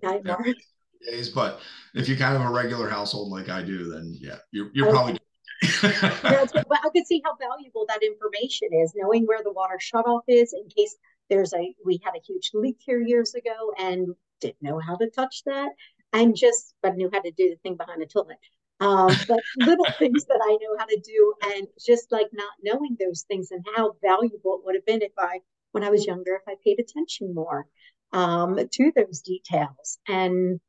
days. 1.09 1.29
But 1.29 1.59
if 1.95 2.07
you 2.07 2.15
kind 2.15 2.35
of 2.35 2.43
a 2.43 2.49
regular 2.49 2.87
household 2.87 3.31
like 3.31 3.49
I 3.49 3.63
do, 3.63 3.89
then 3.89 4.15
yeah, 4.19 4.37
you're, 4.51 4.69
you're 4.73 4.87
okay. 4.87 4.93
probably 4.93 5.17
but 5.81 6.79
I 6.83 6.89
could 6.93 7.05
see 7.05 7.21
how 7.23 7.35
valuable 7.35 7.85
that 7.87 8.01
information 8.03 8.69
is, 8.83 8.93
knowing 8.95 9.25
where 9.25 9.43
the 9.43 9.51
water 9.51 9.79
shutoff 9.79 10.21
is 10.27 10.53
in 10.53 10.67
case 10.69 10.95
there's 11.29 11.53
a 11.53 11.73
we 11.85 11.99
had 12.03 12.13
a 12.15 12.21
huge 12.25 12.51
leak 12.53 12.77
here 12.79 13.01
years 13.01 13.35
ago 13.35 13.71
and 13.79 14.07
didn't 14.39 14.61
know 14.61 14.79
how 14.79 14.95
to 14.95 15.09
touch 15.09 15.43
that 15.45 15.69
and 16.13 16.35
just 16.35 16.73
but 16.81 16.95
knew 16.95 17.09
how 17.11 17.21
to 17.21 17.31
do 17.31 17.49
the 17.49 17.55
thing 17.63 17.75
behind 17.75 18.01
the 18.01 18.05
toilet 18.05 18.37
um, 18.79 19.11
but 19.27 19.39
little 19.57 19.85
things 19.99 20.25
that 20.25 20.39
i 20.41 20.57
know 20.61 20.77
how 20.77 20.85
to 20.85 20.99
do 21.03 21.33
and 21.55 21.67
just 21.85 22.11
like 22.11 22.27
not 22.33 22.51
knowing 22.63 22.97
those 22.99 23.23
things 23.23 23.51
and 23.51 23.65
how 23.75 23.95
valuable 24.03 24.55
it 24.55 24.65
would 24.65 24.75
have 24.75 24.85
been 24.85 25.01
if 25.01 25.13
i 25.17 25.39
when 25.71 25.83
i 25.83 25.89
was 25.89 26.05
younger 26.05 26.35
if 26.35 26.47
i 26.47 26.55
paid 26.63 26.79
attention 26.79 27.33
more 27.33 27.65
um, 28.13 28.59
to 28.71 28.91
those 28.95 29.21
details 29.21 29.97
and 30.07 30.59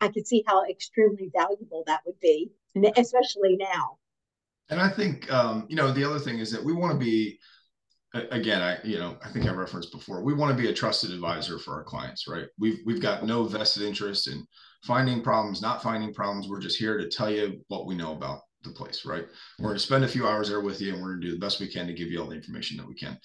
i 0.00 0.08
could 0.08 0.26
see 0.26 0.44
how 0.46 0.64
extremely 0.64 1.30
valuable 1.34 1.82
that 1.86 2.00
would 2.06 2.20
be 2.20 2.50
especially 2.96 3.56
now 3.56 3.96
and 4.70 4.80
i 4.80 4.88
think 4.88 5.30
um, 5.32 5.66
you 5.68 5.76
know 5.76 5.92
the 5.92 6.04
other 6.04 6.18
thing 6.18 6.38
is 6.38 6.50
that 6.52 6.62
we 6.62 6.72
want 6.72 6.92
to 6.92 6.98
be 6.98 7.38
again, 8.30 8.62
I 8.62 8.78
you 8.84 8.98
know 8.98 9.16
I 9.24 9.28
think 9.28 9.46
I 9.46 9.52
referenced 9.52 9.92
before. 9.92 10.22
We 10.22 10.34
want 10.34 10.56
to 10.56 10.62
be 10.62 10.68
a 10.68 10.74
trusted 10.74 11.10
advisor 11.10 11.58
for 11.58 11.74
our 11.74 11.84
clients, 11.84 12.26
right? 12.28 12.46
We've 12.58 12.78
we've 12.84 13.02
got 13.02 13.24
no 13.24 13.44
vested 13.44 13.82
interest 13.82 14.28
in 14.28 14.46
finding 14.86 15.22
problems, 15.22 15.60
not 15.60 15.82
finding 15.82 16.14
problems. 16.14 16.48
We're 16.48 16.60
just 16.60 16.78
here 16.78 16.96
to 16.96 17.08
tell 17.08 17.30
you 17.30 17.60
what 17.68 17.86
we 17.86 17.94
know 17.94 18.12
about 18.12 18.40
the 18.62 18.70
place, 18.70 19.04
right? 19.04 19.26
We're 19.58 19.68
going 19.68 19.78
to 19.78 19.84
spend 19.84 20.04
a 20.04 20.08
few 20.08 20.26
hours 20.26 20.48
there 20.48 20.60
with 20.60 20.80
you, 20.80 20.94
and 20.94 21.02
we're 21.02 21.10
going 21.10 21.20
to 21.22 21.26
do 21.26 21.32
the 21.32 21.40
best 21.40 21.60
we 21.60 21.68
can 21.68 21.86
to 21.86 21.92
give 21.92 22.08
you 22.08 22.20
all 22.20 22.28
the 22.28 22.36
information 22.36 22.76
that 22.76 22.88
we 22.88 22.94
can. 22.94 23.18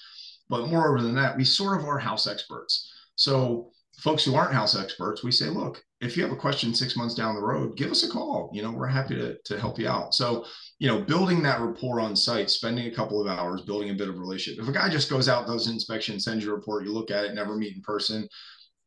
But 0.49 0.67
moreover 0.67 1.01
than 1.01 1.15
that, 1.15 1.37
we 1.37 1.43
sort 1.43 1.79
of 1.79 1.85
are 1.85 1.97
house 1.97 2.27
experts. 2.27 2.91
So 3.15 3.71
folks 3.99 4.25
who 4.25 4.35
aren't 4.35 4.53
house 4.53 4.77
experts, 4.77 5.23
we 5.23 5.31
say, 5.31 5.47
look, 5.47 5.83
if 6.01 6.17
you 6.17 6.23
have 6.23 6.31
a 6.31 6.37
question 6.37 6.73
six 6.73 6.97
months 6.97 7.13
down 7.13 7.35
the 7.35 7.41
road, 7.41 7.77
give 7.77 7.91
us 7.91 8.03
a 8.03 8.09
call. 8.09 8.49
You 8.53 8.63
know, 8.63 8.71
we're 8.71 8.87
happy 8.87 9.15
to, 9.15 9.37
to 9.45 9.59
help 9.59 9.77
you 9.77 9.87
out. 9.87 10.15
So, 10.15 10.45
you 10.79 10.87
know, 10.87 11.01
building 11.01 11.43
that 11.43 11.61
rapport 11.61 12.01
on 12.01 12.15
site, 12.15 12.49
spending 12.49 12.87
a 12.87 12.95
couple 12.95 13.21
of 13.21 13.27
hours, 13.27 13.61
building 13.61 13.91
a 13.91 13.93
bit 13.93 14.09
of 14.09 14.17
relationship. 14.17 14.63
If 14.63 14.69
a 14.69 14.73
guy 14.73 14.89
just 14.89 15.09
goes 15.09 15.29
out, 15.29 15.45
does 15.45 15.67
an 15.67 15.73
inspection, 15.73 16.19
sends 16.19 16.43
you 16.43 16.51
a 16.51 16.55
report, 16.55 16.85
you 16.85 16.91
look 16.91 17.11
at 17.11 17.25
it, 17.25 17.35
never 17.35 17.55
meet 17.55 17.75
in 17.75 17.81
person, 17.81 18.27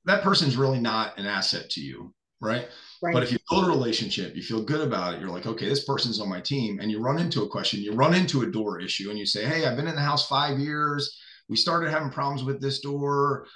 that 0.04 0.22
person's 0.22 0.56
really 0.56 0.80
not 0.80 1.16
an 1.18 1.26
asset 1.26 1.70
to 1.70 1.80
you. 1.80 2.12
Right? 2.44 2.68
right. 3.02 3.14
But 3.14 3.22
if 3.22 3.33
you 3.33 3.38
build 3.50 3.64
a 3.66 3.68
relationship, 3.68 4.37
you 4.37 4.42
feel 4.42 4.62
good 4.62 4.80
about 4.80 5.14
it, 5.14 5.20
you're 5.20 5.30
like, 5.30 5.46
okay, 5.46 5.68
this 5.68 5.85
person's 5.85 6.20
on 6.20 6.28
my 6.28 6.40
team, 6.40 6.78
and 6.80 6.90
you 6.90 7.00
run 7.00 7.18
into 7.18 7.42
a 7.42 7.48
question, 7.48 7.80
you 7.80 7.92
run 7.92 8.14
into 8.14 8.42
a 8.42 8.46
door 8.46 8.80
issue, 8.80 9.11
and 9.11 9.18
you 9.18 9.26
say, 9.26 9.44
Hey, 9.44 9.66
I've 9.66 9.76
been 9.76 9.88
in 9.88 9.94
the 9.94 10.00
house 10.00 10.28
five 10.28 10.59
years. 10.59 11.18
We 11.48 11.57
started 11.57 11.90
having 11.90 12.11
problems 12.11 12.44
with 12.44 12.61
this 12.61 12.80
door. 12.80 13.46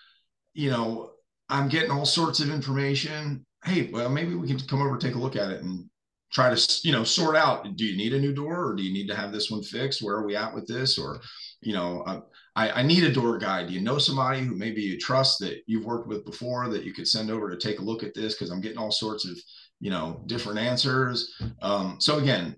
You 0.54 0.70
know, 0.70 1.12
I'm 1.48 1.68
getting 1.68 1.90
all 1.90 2.04
sorts 2.04 2.40
of 2.40 2.50
information. 2.50 3.46
Hey, 3.64 3.90
well, 3.92 4.08
maybe 4.08 4.34
we 4.34 4.46
can 4.46 4.58
come 4.60 4.82
over, 4.82 4.96
take 4.96 5.14
a 5.14 5.18
look 5.18 5.36
at 5.36 5.50
it, 5.50 5.62
and 5.62 5.88
try 6.32 6.54
to, 6.54 6.80
you 6.84 6.92
know, 6.92 7.04
sort 7.04 7.36
out. 7.36 7.76
Do 7.76 7.84
you 7.84 7.96
need 7.96 8.12
a 8.12 8.20
new 8.20 8.34
door, 8.34 8.66
or 8.66 8.74
do 8.74 8.82
you 8.82 8.92
need 8.92 9.08
to 9.08 9.14
have 9.14 9.32
this 9.32 9.50
one 9.50 9.62
fixed? 9.62 10.02
Where 10.02 10.16
are 10.16 10.26
we 10.26 10.36
at 10.36 10.54
with 10.54 10.66
this? 10.66 10.98
Or, 10.98 11.20
you 11.62 11.72
know, 11.72 12.02
uh, 12.02 12.20
I, 12.58 12.80
I 12.80 12.82
need 12.82 13.04
a 13.04 13.12
door 13.12 13.38
guy. 13.38 13.64
Do 13.64 13.72
you 13.72 13.80
know 13.80 13.98
somebody 13.98 14.40
who 14.40 14.56
maybe 14.56 14.82
you 14.82 14.98
trust 14.98 15.38
that 15.38 15.62
you've 15.66 15.84
worked 15.84 16.08
with 16.08 16.24
before 16.24 16.68
that 16.68 16.82
you 16.82 16.92
could 16.92 17.06
send 17.06 17.30
over 17.30 17.48
to 17.48 17.56
take 17.56 17.78
a 17.78 17.84
look 17.84 18.02
at 18.02 18.14
this? 18.14 18.34
Because 18.34 18.50
I'm 18.50 18.60
getting 18.60 18.78
all 18.78 18.90
sorts 18.90 19.24
of, 19.24 19.38
you 19.78 19.90
know, 19.90 20.24
different 20.26 20.58
answers. 20.58 21.32
Um, 21.62 21.98
so 22.00 22.18
again, 22.18 22.56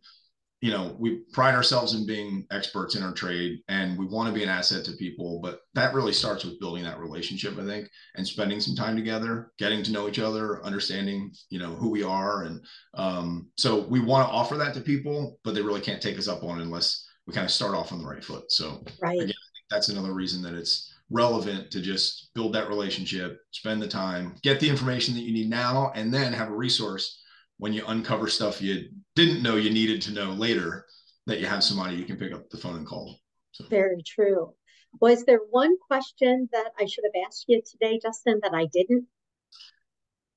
you 0.62 0.70
know 0.70 0.94
we 0.98 1.20
pride 1.32 1.54
ourselves 1.54 1.94
in 1.94 2.06
being 2.06 2.46
experts 2.50 2.94
in 2.94 3.02
our 3.02 3.12
trade 3.12 3.60
and 3.68 3.98
we 3.98 4.04
want 4.04 4.28
to 4.28 4.34
be 4.34 4.42
an 4.42 4.48
asset 4.50 4.84
to 4.84 4.92
people 4.92 5.40
but 5.42 5.60
that 5.72 5.94
really 5.94 6.12
starts 6.12 6.44
with 6.44 6.60
building 6.60 6.84
that 6.84 6.98
relationship 6.98 7.58
i 7.58 7.64
think 7.64 7.88
and 8.16 8.26
spending 8.26 8.60
some 8.60 8.76
time 8.76 8.94
together 8.94 9.52
getting 9.58 9.82
to 9.82 9.90
know 9.90 10.06
each 10.06 10.18
other 10.18 10.62
understanding 10.62 11.32
you 11.48 11.58
know 11.58 11.74
who 11.76 11.88
we 11.88 12.02
are 12.02 12.42
and 12.42 12.60
um, 12.92 13.48
so 13.56 13.86
we 13.86 14.00
want 14.00 14.28
to 14.28 14.30
offer 14.30 14.58
that 14.58 14.74
to 14.74 14.82
people 14.82 15.38
but 15.44 15.54
they 15.54 15.62
really 15.62 15.80
can't 15.80 16.02
take 16.02 16.18
us 16.18 16.28
up 16.28 16.44
on 16.44 16.60
it 16.60 16.64
unless 16.64 17.08
we 17.26 17.32
kind 17.32 17.46
of 17.46 17.50
start 17.50 17.74
off 17.74 17.90
on 17.90 17.98
the 17.98 18.06
right 18.06 18.22
foot 18.22 18.52
so 18.52 18.84
right. 19.00 19.18
again 19.18 19.34
that's 19.70 19.88
another 19.88 20.12
reason 20.12 20.42
that 20.42 20.54
it's 20.54 20.94
relevant 21.10 21.70
to 21.70 21.80
just 21.80 22.30
build 22.34 22.52
that 22.52 22.68
relationship 22.68 23.40
spend 23.50 23.82
the 23.82 23.88
time 23.88 24.34
get 24.42 24.60
the 24.60 24.68
information 24.68 25.14
that 25.14 25.22
you 25.22 25.32
need 25.32 25.50
now 25.50 25.90
and 25.94 26.12
then 26.12 26.32
have 26.32 26.48
a 26.48 26.56
resource 26.56 27.22
when 27.58 27.72
you 27.72 27.84
uncover 27.88 28.28
stuff 28.28 28.62
you 28.62 28.88
didn't 29.16 29.42
know 29.42 29.56
you 29.56 29.70
needed 29.70 30.00
to 30.00 30.12
know 30.12 30.30
later 30.30 30.86
that 31.26 31.40
you 31.40 31.46
have 31.46 31.62
somebody 31.62 31.96
you 31.96 32.04
can 32.04 32.16
pick 32.16 32.32
up 32.32 32.48
the 32.50 32.56
phone 32.56 32.76
and 32.76 32.86
call. 32.86 33.16
So. 33.52 33.64
Very 33.68 34.02
true. 34.02 34.54
Was 35.00 35.24
there 35.24 35.40
one 35.50 35.76
question 35.78 36.48
that 36.52 36.72
I 36.78 36.86
should 36.86 37.04
have 37.04 37.26
asked 37.26 37.44
you 37.46 37.62
today, 37.62 38.00
Justin, 38.02 38.40
that 38.42 38.54
I 38.54 38.66
didn't? 38.66 39.06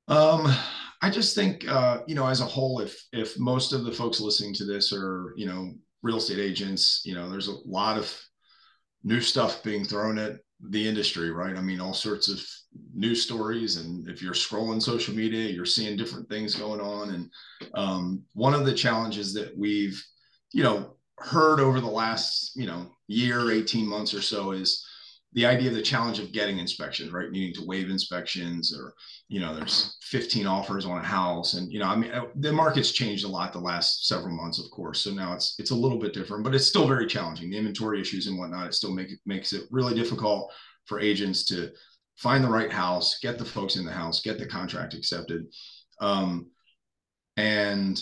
Um, 0.08 0.54
I 1.02 1.10
just 1.10 1.34
think 1.34 1.68
uh, 1.68 2.02
you 2.08 2.14
know, 2.14 2.28
as 2.28 2.42
a 2.42 2.46
whole, 2.46 2.80
if 2.80 3.04
if 3.12 3.40
most 3.40 3.74
of 3.74 3.84
the 3.84 3.92
folks 3.92 4.20
listening 4.20 4.54
to 4.56 4.66
this 4.66 4.94
are 4.94 5.34
you 5.36 5.48
know 5.48 5.74
real 6.04 6.18
estate 6.18 6.40
agents, 6.40 7.02
you 7.06 7.16
know, 7.16 7.30
there's 7.30 7.48
a 7.48 7.56
lot 7.66 7.98
of 7.98 8.14
new 9.04 9.22
stuff 9.22 9.64
being 9.64 9.84
thrown 9.84 10.18
at 10.18 10.40
the 10.70 10.88
industry, 10.88 11.30
right? 11.32 11.56
I 11.58 11.62
mean, 11.62 11.82
all 11.82 11.94
sorts 11.94 12.30
of 12.30 12.40
news 12.94 13.22
stories, 13.22 13.78
and 13.78 14.08
if 14.08 14.22
you're 14.22 14.34
scrolling 14.34 14.82
social 14.82 15.14
media, 15.14 15.50
you're 15.50 15.66
seeing 15.66 15.98
different 15.98 16.30
things 16.30 16.56
going 16.56 16.80
on. 16.80 17.10
And 17.10 17.30
um, 17.74 18.24
one 18.34 18.54
of 18.54 18.66
the 18.66 18.74
challenges 18.74 19.34
that 19.34 19.58
we've, 19.58 20.02
you 20.52 20.64
know, 20.64 20.96
heard 21.20 21.60
over 21.60 21.80
the 21.80 21.88
last, 21.88 22.56
you 22.56 22.66
know, 22.66 22.90
year, 23.08 23.52
18 23.52 23.86
months 23.86 24.14
or 24.14 24.22
so 24.22 24.52
is 24.52 24.83
the 25.34 25.46
idea 25.46 25.70
of 25.70 25.76
the 25.76 25.82
challenge 25.82 26.20
of 26.20 26.32
getting 26.32 26.60
inspections, 26.60 27.12
right? 27.12 27.32
Needing 27.32 27.54
to 27.56 27.66
waive 27.66 27.90
inspections, 27.90 28.76
or 28.78 28.94
you 29.30 29.40
know, 29.40 29.56
there's 29.56 29.98
15 30.02 30.46
offers 30.46 30.86
on 30.86 31.00
a 31.00 31.04
house, 31.04 31.56
and 31.56 31.72
you 31.72 31.80
know, 31.80 31.88
I 31.88 31.96
mean, 31.96 32.12
uh, 32.12 32.26
the 32.36 32.54
market's 32.54 32.92
changed 32.92 33.26
a 33.26 33.28
lot 33.28 33.52
the 33.52 33.60
last 33.60 34.08
several 34.08 34.36
months, 34.36 34.60
of 34.64 34.70
course. 34.72 35.02
So 35.02 35.12
now 35.12 35.34
it's 35.34 35.56
it's 35.58 35.72
a 35.72 35.76
little 35.76 35.98
bit 35.98 36.14
different, 36.14 36.44
but 36.44 36.54
it's 36.54 36.68
still 36.68 36.88
very 36.88 37.08
challenging. 37.08 37.50
The 37.50 37.58
inventory 37.58 38.00
issues 38.00 38.28
and 38.28 38.38
whatnot, 38.38 38.68
it 38.68 38.74
still 38.74 38.94
make 38.94 39.12
it 39.12 39.20
makes 39.26 39.54
it 39.54 39.64
really 39.72 39.96
difficult 39.96 40.52
for 40.86 41.00
agents 41.00 41.46
to 41.46 41.72
find 42.18 42.44
the 42.44 42.50
right 42.50 42.72
house, 42.72 43.18
get 43.20 43.40
the 43.40 43.46
folks 43.46 43.76
in 43.76 43.86
the 43.86 43.92
house, 43.92 44.22
get 44.22 44.38
the 44.38 44.46
contract 44.46 44.94
accepted, 44.94 45.46
um, 46.00 46.48
and 47.38 48.02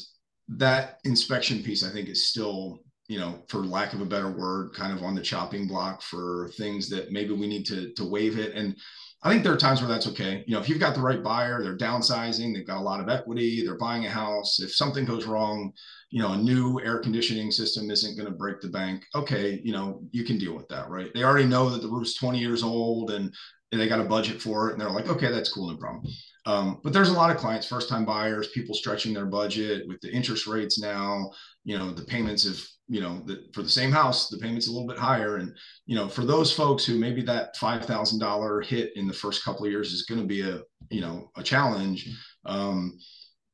that 0.49 0.99
inspection 1.05 1.63
piece, 1.63 1.83
I 1.83 1.91
think, 1.91 2.09
is 2.09 2.27
still 2.27 2.83
you 3.11 3.19
know, 3.19 3.43
for 3.49 3.57
lack 3.57 3.91
of 3.91 3.99
a 3.99 4.05
better 4.05 4.31
word, 4.31 4.71
kind 4.73 4.97
of 4.97 5.03
on 5.03 5.13
the 5.13 5.21
chopping 5.21 5.67
block 5.67 6.01
for 6.01 6.49
things 6.57 6.87
that 6.87 7.11
maybe 7.11 7.33
we 7.33 7.45
need 7.45 7.65
to 7.65 7.91
to 7.95 8.05
waive 8.05 8.39
it. 8.39 8.55
And 8.55 8.73
I 9.21 9.29
think 9.29 9.43
there 9.43 9.51
are 9.51 9.57
times 9.57 9.81
where 9.81 9.89
that's 9.89 10.07
okay. 10.07 10.45
You 10.47 10.55
know, 10.55 10.61
if 10.61 10.69
you've 10.69 10.79
got 10.79 10.95
the 10.95 11.01
right 11.01 11.21
buyer, 11.21 11.61
they're 11.61 11.75
downsizing, 11.77 12.53
they've 12.53 12.65
got 12.65 12.77
a 12.77 12.89
lot 12.89 13.01
of 13.01 13.09
equity, 13.09 13.65
they're 13.65 13.77
buying 13.77 14.05
a 14.05 14.09
house. 14.09 14.61
If 14.61 14.73
something 14.73 15.03
goes 15.03 15.25
wrong, 15.25 15.73
you 16.09 16.21
know, 16.21 16.31
a 16.31 16.37
new 16.37 16.79
air 16.79 16.99
conditioning 16.99 17.51
system 17.51 17.91
isn't 17.91 18.15
going 18.15 18.31
to 18.31 18.37
break 18.37 18.61
the 18.61 18.69
bank. 18.69 19.03
Okay, 19.13 19.59
you 19.61 19.73
know, 19.73 20.01
you 20.11 20.23
can 20.23 20.37
deal 20.37 20.55
with 20.55 20.69
that, 20.69 20.89
right? 20.89 21.11
They 21.13 21.23
already 21.23 21.47
know 21.47 21.69
that 21.69 21.81
the 21.81 21.89
roof's 21.89 22.15
20 22.15 22.39
years 22.39 22.63
old 22.63 23.11
and 23.11 23.35
they 23.73 23.89
got 23.89 24.01
a 24.01 24.05
budget 24.05 24.41
for 24.41 24.69
it, 24.69 24.73
and 24.73 24.81
they're 24.81 24.89
like, 24.89 25.07
okay, 25.07 25.31
that's 25.31 25.51
cool, 25.51 25.69
no 25.69 25.77
problem. 25.77 26.03
Um, 26.45 26.79
but 26.83 26.91
there's 26.91 27.09
a 27.09 27.13
lot 27.13 27.29
of 27.29 27.37
clients, 27.37 27.67
first 27.67 27.87
time 27.87 28.05
buyers, 28.05 28.49
people 28.49 28.73
stretching 28.73 29.13
their 29.13 29.25
budget 29.25 29.87
with 29.87 30.01
the 30.01 30.11
interest 30.11 30.47
rates 30.47 30.79
now. 30.79 31.31
You 31.63 31.77
know, 31.77 31.91
the 31.91 32.03
payments 32.03 32.43
have 32.43 32.59
you 32.91 32.99
know, 32.99 33.21
the, 33.25 33.45
for 33.53 33.63
the 33.63 33.69
same 33.69 33.89
house, 33.89 34.27
the 34.27 34.37
payment's 34.37 34.67
a 34.67 34.71
little 34.71 34.87
bit 34.87 34.97
higher. 34.97 35.37
And, 35.37 35.55
you 35.85 35.95
know, 35.95 36.09
for 36.09 36.25
those 36.25 36.51
folks 36.51 36.83
who 36.83 36.99
maybe 36.99 37.21
that 37.21 37.55
$5,000 37.55 38.65
hit 38.65 38.91
in 38.97 39.07
the 39.07 39.13
first 39.13 39.45
couple 39.45 39.65
of 39.65 39.71
years 39.71 39.93
is 39.93 40.03
going 40.03 40.19
to 40.19 40.27
be 40.27 40.41
a, 40.41 40.59
you 40.89 40.99
know, 40.99 41.31
a 41.37 41.41
challenge. 41.41 42.09
Um, 42.45 42.99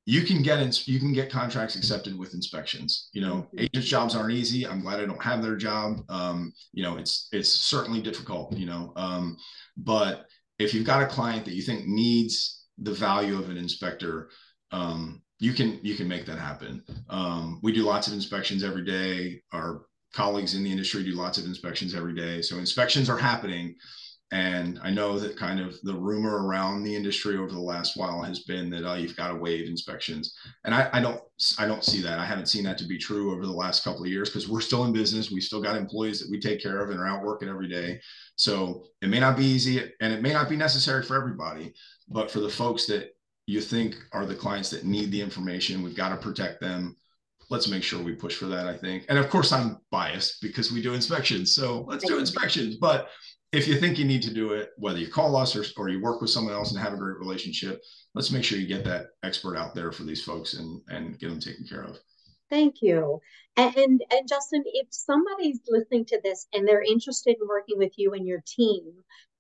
you 0.06 0.24
can 0.24 0.42
get 0.42 0.60
in, 0.60 0.72
you 0.86 1.00
can 1.00 1.14
get 1.14 1.30
contracts 1.30 1.76
accepted 1.76 2.18
with 2.18 2.34
inspections. 2.34 3.10
You 3.14 3.22
know, 3.22 3.36
mm-hmm. 3.36 3.60
agents' 3.60 3.88
jobs 3.88 4.16
aren't 4.16 4.34
easy. 4.34 4.66
I'm 4.66 4.82
glad 4.82 5.00
I 5.00 5.06
don't 5.06 5.22
have 5.22 5.44
their 5.44 5.56
job. 5.56 6.00
Um, 6.10 6.52
you 6.74 6.82
know, 6.82 6.98
it's 6.98 7.28
it's 7.32 7.52
certainly 7.52 8.02
difficult. 8.02 8.58
You 8.58 8.66
know, 8.66 8.94
um, 8.96 9.38
but 9.76 10.26
if 10.58 10.74
you've 10.74 10.86
got 10.86 11.04
a 11.04 11.08
client 11.08 11.46
that 11.46 11.54
you 11.54 11.62
think 11.62 11.86
needs 11.86 12.66
the 12.80 12.94
value 12.94 13.38
of 13.38 13.52
an 13.52 13.58
inspector, 13.58 14.30
um, 14.72 15.22
you 15.40 15.54
can 15.54 15.80
you 15.84 15.96
can 15.96 16.08
make 16.08 16.26
that 16.26 16.40
happen. 16.40 16.84
Um, 17.10 17.60
we 17.62 17.72
do 17.72 17.84
lots 17.84 18.08
of 18.08 18.14
inspections 18.14 18.64
every 18.64 18.84
day. 18.84 19.42
Our 19.52 19.84
colleagues 20.14 20.56
in 20.56 20.64
the 20.64 20.72
industry 20.72 21.04
do 21.04 21.12
lots 21.12 21.38
of 21.38 21.46
inspections 21.46 21.94
every 21.94 22.16
day. 22.16 22.42
So 22.42 22.58
inspections 22.58 23.10
are 23.10 23.18
happening. 23.18 23.76
And 24.32 24.78
I 24.84 24.90
know 24.90 25.18
that 25.18 25.38
kind 25.38 25.62
of 25.62 25.80
the 25.84 25.94
rumor 25.96 26.46
around 26.46 26.84
the 26.84 26.94
industry 26.94 27.38
over 27.38 27.52
the 27.52 27.62
last 27.62 27.96
while 27.96 28.22
has 28.24 28.40
been 28.40 28.70
that 28.72 28.84
oh, 28.84 28.96
you've 28.96 29.16
got 29.16 29.30
to 29.30 29.36
waive 29.36 29.70
inspections, 29.70 30.36
and 30.66 30.76
I, 30.76 30.90
I 30.92 31.00
don't 31.00 31.22
I 31.58 31.66
don't 31.66 31.84
see 31.84 32.02
that. 32.02 32.20
I 32.20 32.26
haven't 32.26 32.48
seen 32.48 32.66
that 32.66 32.78
to 32.80 32.88
be 32.88 32.98
true 32.98 33.32
over 33.32 33.46
the 33.46 33.54
last 33.54 33.86
couple 33.86 34.02
of 34.02 34.10
years 34.10 34.30
because 34.30 34.50
we're 34.50 34.60
still 34.60 34.84
in 34.84 34.92
business. 34.92 35.32
We 35.32 35.40
still 35.40 35.62
got 35.62 35.78
employees 35.78 36.20
that 36.20 36.30
we 36.30 36.42
take 36.42 36.62
care 36.62 36.82
of 36.82 36.90
and 36.90 37.00
are 37.00 37.08
out 37.08 37.24
working 37.24 37.48
every 37.48 37.70
day. 37.70 38.02
So 38.36 38.84
it 39.02 39.08
may 39.08 39.22
not 39.22 39.38
be 39.38 39.46
easy, 39.46 39.94
and 40.02 40.12
it 40.12 40.22
may 40.22 40.34
not 40.34 40.50
be 40.50 40.58
necessary 40.58 41.04
for 41.04 41.16
everybody, 41.16 41.74
but 42.10 42.30
for 42.30 42.42
the 42.42 42.50
folks 42.50 42.86
that 42.88 43.12
you 43.48 43.62
think 43.62 43.96
are 44.12 44.26
the 44.26 44.36
clients 44.36 44.70
that 44.70 44.84
need 44.84 45.12
the 45.12 45.22
information. 45.22 45.82
We've 45.82 45.96
got 45.96 46.10
to 46.10 46.18
protect 46.18 46.62
them. 46.62 46.96
Let's 47.50 47.70
make 47.70 47.82
sure 47.82 48.04
we 48.04 48.14
push 48.14 48.36
for 48.36 48.46
that, 48.48 48.68
I 48.68 48.78
think. 48.78 49.06
And 49.08 49.18
of 49.18 49.30
course, 49.30 49.54
I'm 49.54 49.78
biased 49.90 50.42
because 50.42 50.72
we 50.72 50.82
do 50.82 50.94
inspections. 50.94 51.56
So 51.56 51.86
let's 51.88 52.06
do 52.06 52.20
inspections. 52.20 52.76
But 52.76 53.08
if 53.54 53.66
you 53.66 53.80
think 53.80 53.98
you 53.98 54.04
need 54.04 54.22
to 54.24 54.34
do 54.34 54.52
it, 54.52 54.72
whether 54.78 55.00
you 55.00 55.10
call 55.10 55.38
us 55.38 55.56
or, 55.56 55.64
or 55.78 55.88
you 55.88 56.02
work 56.02 56.20
with 56.20 56.30
someone 56.30 56.54
else 56.54 56.74
and 56.74 56.82
have 56.82 56.92
a 56.92 56.98
great 56.98 57.18
relationship, 57.20 57.82
let's 58.14 58.32
make 58.32 58.44
sure 58.44 58.60
you 58.60 58.68
get 58.68 58.84
that 58.84 59.08
expert 59.24 59.56
out 59.56 59.74
there 59.74 59.94
for 59.94 60.04
these 60.04 60.24
folks 60.24 60.56
and, 60.56 60.82
and 60.90 61.18
get 61.18 61.30
them 61.30 61.40
taken 61.40 61.66
care 61.66 61.84
of. 61.84 61.98
Thank 62.50 62.82
you. 62.82 63.22
And, 63.56 63.76
and, 63.78 64.04
and 64.12 64.28
Justin, 64.28 64.64
if 64.66 64.88
somebody's 64.92 65.62
listening 65.70 66.06
to 66.06 66.20
this 66.24 66.48
and 66.54 66.68
they're 66.68 66.84
interested 66.84 67.38
in 67.42 67.48
working 67.48 67.78
with 67.78 67.94
you 67.96 68.14
and 68.14 68.28
your 68.28 68.44
team, 68.46 68.84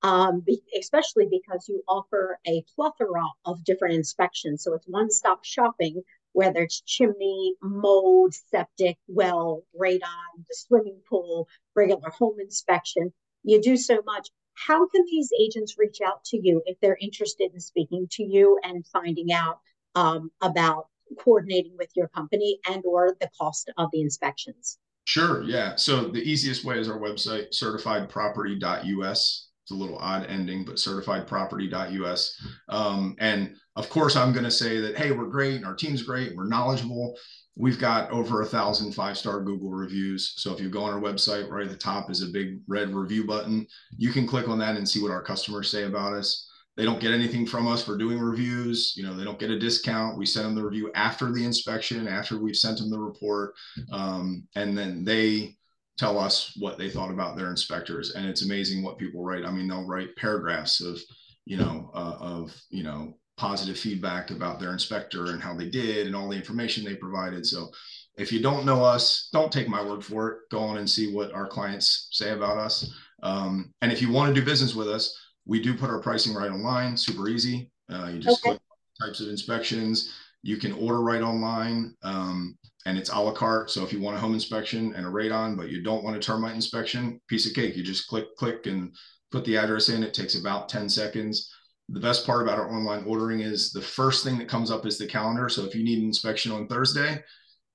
um, 0.03 0.43
especially 0.77 1.27
because 1.29 1.67
you 1.67 1.83
offer 1.87 2.39
a 2.47 2.63
plethora 2.75 3.25
of 3.45 3.63
different 3.63 3.95
inspections, 3.95 4.63
so 4.63 4.73
it's 4.73 4.87
one-stop 4.87 5.43
shopping, 5.43 6.03
whether 6.33 6.61
it's 6.61 6.81
chimney, 6.81 7.55
mold, 7.61 8.33
septic, 8.33 8.97
well, 9.07 9.63
radon, 9.79 10.45
the 10.47 10.55
swimming 10.55 11.01
pool, 11.09 11.47
regular 11.75 12.09
home 12.11 12.35
inspection. 12.39 13.11
You 13.43 13.61
do 13.61 13.75
so 13.77 14.01
much. 14.05 14.29
How 14.53 14.87
can 14.87 15.03
these 15.05 15.29
agents 15.39 15.75
reach 15.77 15.99
out 16.05 16.23
to 16.25 16.37
you 16.37 16.61
if 16.65 16.77
they're 16.79 16.97
interested 16.99 17.51
in 17.53 17.59
speaking 17.59 18.07
to 18.11 18.23
you 18.23 18.59
and 18.63 18.85
finding 18.87 19.31
out 19.31 19.59
um, 19.95 20.31
about 20.41 20.87
coordinating 21.19 21.75
with 21.77 21.89
your 21.95 22.07
company 22.09 22.59
and 22.67 22.83
or 22.85 23.15
the 23.19 23.29
cost 23.39 23.71
of 23.77 23.89
the 23.91 24.01
inspections? 24.01 24.77
Sure. 25.05 25.41
Yeah. 25.43 25.75
So 25.75 26.09
the 26.09 26.21
easiest 26.21 26.65
way 26.65 26.79
is 26.79 26.89
our 26.89 26.99
website, 26.99 27.49
certifiedproperty.us. 27.51 29.46
It's 29.67 29.73
a 29.73 29.75
little 29.75 29.97
odd 29.97 30.25
ending, 30.27 30.63
but 30.63 30.75
certifiedproperty.us. 30.75 32.41
Um, 32.69 33.17
and 33.19 33.53
of 33.75 33.89
course, 33.89 34.15
I'm 34.15 34.31
going 34.31 34.45
to 34.45 34.51
say 34.51 34.79
that, 34.79 34.97
hey, 34.97 35.11
we're 35.11 35.25
great. 35.25 35.65
Our 35.65 35.75
team's 35.75 36.03
great. 36.03 36.37
We're 36.37 36.47
knowledgeable. 36.47 37.17
We've 37.57 37.77
got 37.77 38.09
over 38.09 38.41
a 38.41 38.45
thousand 38.45 38.93
five 38.93 39.17
star 39.17 39.41
Google 39.41 39.71
reviews. 39.71 40.35
So 40.37 40.53
if 40.53 40.61
you 40.61 40.69
go 40.69 40.83
on 40.83 40.93
our 40.93 41.01
website, 41.01 41.49
right 41.49 41.65
at 41.65 41.69
the 41.69 41.75
top 41.75 42.09
is 42.09 42.21
a 42.21 42.27
big 42.27 42.61
red 42.69 42.95
review 42.95 43.27
button. 43.27 43.67
You 43.97 44.13
can 44.13 44.25
click 44.25 44.47
on 44.47 44.57
that 44.59 44.77
and 44.77 44.87
see 44.87 45.01
what 45.01 45.11
our 45.11 45.21
customers 45.21 45.69
say 45.69 45.83
about 45.83 46.13
us. 46.13 46.49
They 46.77 46.85
don't 46.85 47.01
get 47.01 47.11
anything 47.11 47.45
from 47.45 47.67
us 47.67 47.83
for 47.83 47.97
doing 47.97 48.19
reviews. 48.19 48.93
You 48.95 49.03
know, 49.03 49.17
they 49.17 49.25
don't 49.25 49.39
get 49.39 49.51
a 49.51 49.59
discount. 49.59 50.17
We 50.17 50.25
send 50.25 50.45
them 50.45 50.55
the 50.55 50.63
review 50.63 50.91
after 50.95 51.29
the 51.29 51.43
inspection, 51.43 52.07
after 52.07 52.39
we've 52.39 52.55
sent 52.55 52.77
them 52.77 52.89
the 52.89 52.99
report, 52.99 53.53
um, 53.91 54.47
and 54.55 54.77
then 54.77 55.03
they 55.03 55.56
tell 55.97 56.19
us 56.19 56.53
what 56.57 56.77
they 56.77 56.89
thought 56.89 57.11
about 57.11 57.35
their 57.35 57.49
inspectors. 57.49 58.15
And 58.15 58.25
it's 58.25 58.43
amazing 58.43 58.83
what 58.83 58.97
people 58.97 59.23
write. 59.23 59.45
I 59.45 59.51
mean, 59.51 59.67
they'll 59.67 59.87
write 59.87 60.15
paragraphs 60.15 60.81
of, 60.81 60.99
you 61.45 61.57
know, 61.57 61.91
uh, 61.93 62.17
of 62.19 62.55
you 62.69 62.83
know 62.83 63.17
positive 63.37 63.77
feedback 63.77 64.31
about 64.31 64.59
their 64.59 64.73
inspector 64.73 65.27
and 65.27 65.41
how 65.41 65.53
they 65.53 65.69
did 65.69 66.07
and 66.07 66.15
all 66.15 66.27
the 66.27 66.35
information 66.35 66.83
they 66.83 66.95
provided. 66.95 67.45
So 67.45 67.69
if 68.17 68.31
you 68.31 68.41
don't 68.41 68.65
know 68.65 68.83
us, 68.83 69.29
don't 69.31 69.51
take 69.51 69.69
my 69.69 69.83
word 69.83 70.03
for 70.03 70.29
it. 70.29 70.37
Go 70.49 70.59
on 70.59 70.77
and 70.77 70.89
see 70.89 71.13
what 71.13 71.31
our 71.33 71.47
clients 71.47 72.07
say 72.11 72.31
about 72.31 72.57
us. 72.57 72.91
Um, 73.21 73.73
and 73.81 73.91
if 73.91 74.01
you 74.01 74.11
want 74.11 74.33
to 74.33 74.39
do 74.39 74.45
business 74.45 74.73
with 74.73 74.87
us, 74.87 75.15
we 75.45 75.61
do 75.61 75.77
put 75.77 75.91
our 75.91 75.99
pricing 75.99 76.33
right 76.33 76.51
online, 76.51 76.97
super 76.97 77.29
easy. 77.29 77.71
Uh, 77.89 78.09
you 78.13 78.19
just 78.19 78.43
okay. 78.43 78.57
click 78.57 78.61
types 78.99 79.21
of 79.21 79.29
inspections. 79.29 80.13
You 80.47 80.55
can 80.55 80.71
order 80.71 81.01
right 81.01 81.21
online, 81.21 81.93
um, 82.03 82.57
and 82.85 82.97
it's 82.97 83.09
a 83.09 83.19
la 83.19 83.33
carte. 83.33 83.69
So 83.69 83.83
if 83.83 83.91
you 83.91 83.99
want 83.99 84.15
a 84.15 84.19
home 84.21 84.33
inspection 84.33 84.93
and 84.95 85.05
a 85.05 85.09
radon, 85.09 85.57
but 85.57 85.67
you 85.67 85.83
don't 85.83 86.05
want 86.05 86.15
a 86.15 86.21
termite 86.21 86.55
inspection, 86.55 87.19
piece 87.27 87.45
of 87.45 87.53
cake. 87.53 87.75
You 87.75 87.83
just 87.83 88.07
click, 88.07 88.33
click, 88.37 88.65
and 88.65 88.95
put 89.29 89.43
the 89.43 89.57
address 89.57 89.89
in. 89.89 90.03
It 90.03 90.13
takes 90.13 90.35
about 90.35 90.69
10 90.69 90.87
seconds. 90.87 91.53
The 91.89 91.99
best 91.99 92.25
part 92.25 92.43
about 92.43 92.59
our 92.59 92.71
online 92.71 93.03
ordering 93.03 93.41
is 93.41 93.73
the 93.73 93.81
first 93.81 94.23
thing 94.23 94.37
that 94.37 94.47
comes 94.47 94.71
up 94.71 94.85
is 94.85 94.97
the 94.97 95.05
calendar. 95.05 95.49
So 95.49 95.65
if 95.65 95.75
you 95.75 95.83
need 95.83 95.99
an 95.99 96.05
inspection 96.05 96.53
on 96.53 96.69
Thursday, 96.69 97.21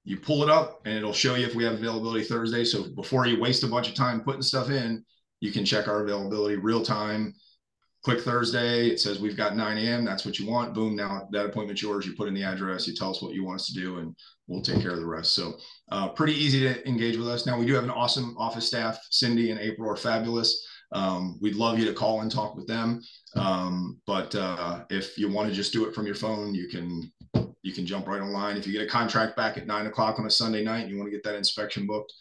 you 0.05 0.17
pull 0.17 0.43
it 0.43 0.49
up 0.49 0.81
and 0.87 0.97
it'll 0.97 1.13
show 1.13 1.35
you 1.35 1.45
if 1.45 1.55
we 1.55 1.65
have 1.65 1.75
availability 1.75 2.25
Thursday. 2.25 2.65
So 2.65 2.85
before 2.97 3.27
you 3.27 3.39
waste 3.39 3.65
a 3.65 3.69
bunch 3.69 3.91
of 3.91 3.95
time 3.95 4.23
putting 4.23 4.41
stuff 4.41 4.71
in, 4.71 5.05
you 5.41 5.53
can 5.53 5.67
check 5.67 5.89
our 5.89 6.05
availability 6.05 6.57
real 6.57 6.83
time 6.83 7.35
click 8.03 8.21
Thursday. 8.21 8.89
It 8.89 9.01
says 9.01 9.21
we've 9.21 9.37
got 9.37 9.57
9 9.57 9.79
a.m. 9.79 10.05
That's 10.05 10.25
what 10.25 10.39
you 10.39 10.47
want. 10.47 10.75
Boom. 10.75 10.97
Now 10.97 11.29
that 11.31 11.47
appointment's 11.47 11.83
yours. 11.83 12.07
You 12.07 12.15
put 12.15 12.29
in 12.29 12.35
the 12.35 12.43
address. 12.43 12.87
You 12.87 12.95
tell 12.95 13.11
us 13.11 13.23
what 13.23 13.35
you 13.35 13.45
want 13.45 13.61
us 13.61 13.67
to 13.69 13.75
do, 13.75 13.99
and 13.99 14.15
we'll 14.47 14.63
take 14.63 14.83
care 14.83 14.93
of 14.93 15.01
the 15.01 15.07
rest. 15.07 15.35
So 15.35 15.55
uh, 15.91 16.09
pretty 16.09 16.35
easy 16.35 16.61
to 16.61 16.89
engage 16.89 17.17
with 17.17 17.29
us. 17.29 17.47
Now 17.47 17.59
we 17.59 17.67
do 17.67 17.75
have 17.75 17.85
an 17.85 17.91
awesome 17.91 18.37
office 18.39 18.67
staff. 18.67 18.99
Cindy 19.11 19.51
and 19.51 19.61
April 19.61 19.91
are 19.91 19.97
fabulous. 19.97 20.67
Um, 20.93 21.39
we'd 21.41 21.55
love 21.55 21.79
you 21.79 21.87
to 21.87 21.95
call 21.95 22.21
and 22.21 22.31
talk 22.31 22.55
with 22.55 22.67
them. 22.67 23.01
Um, 23.35 23.99
but 24.07 24.35
uh, 24.35 24.85
if 24.91 25.17
you 25.17 25.31
want 25.31 25.49
to 25.49 25.55
just 25.55 25.73
do 25.73 25.87
it 25.87 25.95
from 25.95 26.07
your 26.07 26.15
phone, 26.15 26.55
you 26.55 26.69
can 26.69 27.11
you 27.63 27.73
can 27.73 27.87
jump 27.87 28.09
right 28.09 28.21
online. 28.21 28.57
If 28.57 28.67
you 28.67 28.73
get 28.73 28.83
a 28.83 28.91
contract 28.91 29.37
back 29.37 29.57
at 29.57 29.67
nine 29.67 29.87
o'clock 29.87 30.19
on 30.19 30.27
a 30.27 30.31
Sunday 30.31 30.65
night, 30.65 30.81
and 30.81 30.91
you 30.91 30.99
want 30.99 31.07
to 31.07 31.17
get 31.17 31.23
that 31.25 31.37
inspection 31.37 31.87
booked, 31.87 32.13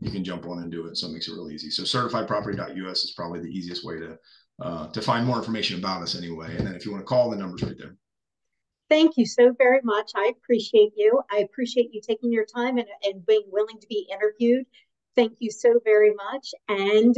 you 0.00 0.10
can 0.10 0.24
jump 0.24 0.46
on 0.46 0.62
and 0.62 0.72
do 0.72 0.86
it. 0.86 0.96
So 0.96 1.08
it 1.08 1.12
makes 1.12 1.28
it 1.28 1.32
real 1.32 1.50
easy. 1.50 1.70
So 1.70 1.82
certifiedproperty.us 1.82 3.04
is 3.04 3.12
probably 3.12 3.40
the 3.40 3.50
easiest 3.50 3.84
way 3.84 3.98
to 3.98 4.18
uh, 4.60 4.88
to 4.88 5.00
find 5.00 5.26
more 5.26 5.38
information 5.38 5.78
about 5.78 6.02
us 6.02 6.16
anyway. 6.16 6.56
And 6.56 6.66
then 6.66 6.74
if 6.74 6.84
you 6.84 6.92
want 6.92 7.02
to 7.02 7.06
call, 7.06 7.30
the 7.30 7.36
number's 7.36 7.62
right 7.62 7.76
there. 7.78 7.96
Thank 8.88 9.16
you 9.16 9.26
so 9.26 9.52
very 9.56 9.80
much. 9.84 10.12
I 10.16 10.32
appreciate 10.36 10.92
you. 10.96 11.20
I 11.30 11.38
appreciate 11.38 11.90
you 11.92 12.00
taking 12.00 12.32
your 12.32 12.46
time 12.46 12.78
and, 12.78 12.86
and 13.04 13.24
being 13.26 13.44
willing 13.48 13.78
to 13.80 13.86
be 13.86 14.08
interviewed. 14.10 14.64
Thank 15.14 15.34
you 15.40 15.50
so 15.50 15.78
very 15.84 16.12
much. 16.14 16.54
And 16.68 17.14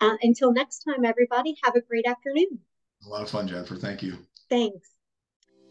uh, 0.00 0.16
until 0.22 0.52
next 0.52 0.80
time, 0.80 1.04
everybody, 1.04 1.56
have 1.64 1.74
a 1.74 1.80
great 1.80 2.06
afternoon. 2.06 2.60
A 3.04 3.08
lot 3.08 3.22
of 3.22 3.30
fun, 3.30 3.48
Jennifer. 3.48 3.76
Thank 3.76 4.02
you. 4.02 4.16
Thanks. 4.48 4.90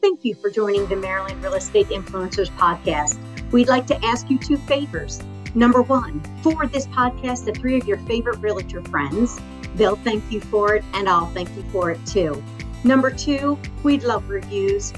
Thank 0.01 0.23
you 0.25 0.35
for 0.35 0.49
joining 0.49 0.87
the 0.87 0.95
Maryland 0.95 1.41
Real 1.41 1.55
Estate 1.55 1.87
Influencers 1.87 2.49
podcast. 2.57 3.17
We'd 3.51 3.67
like 3.67 3.87
to 3.87 4.05
ask 4.05 4.29
you 4.29 4.37
two 4.37 4.57
favors. 4.57 5.21
Number 5.55 5.81
one, 5.81 6.21
forward 6.43 6.71
this 6.71 6.87
podcast 6.87 7.45
to 7.45 7.53
three 7.53 7.77
of 7.79 7.87
your 7.87 7.97
favorite 7.99 8.37
realtor 8.39 8.83
friends. 8.83 9.39
They'll 9.75 9.95
thank 9.97 10.31
you 10.31 10.41
for 10.41 10.75
it, 10.75 10.83
and 10.93 11.07
I'll 11.07 11.27
thank 11.27 11.55
you 11.55 11.63
for 11.71 11.91
it 11.91 12.05
too. 12.05 12.43
Number 12.83 13.11
two, 13.11 13.59
we'd 13.83 14.03
love 14.03 14.29
reviews. 14.29 14.93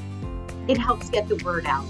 It 0.67 0.77
helps 0.77 1.09
get 1.09 1.27
the 1.27 1.35
word 1.43 1.65
out. 1.65 1.85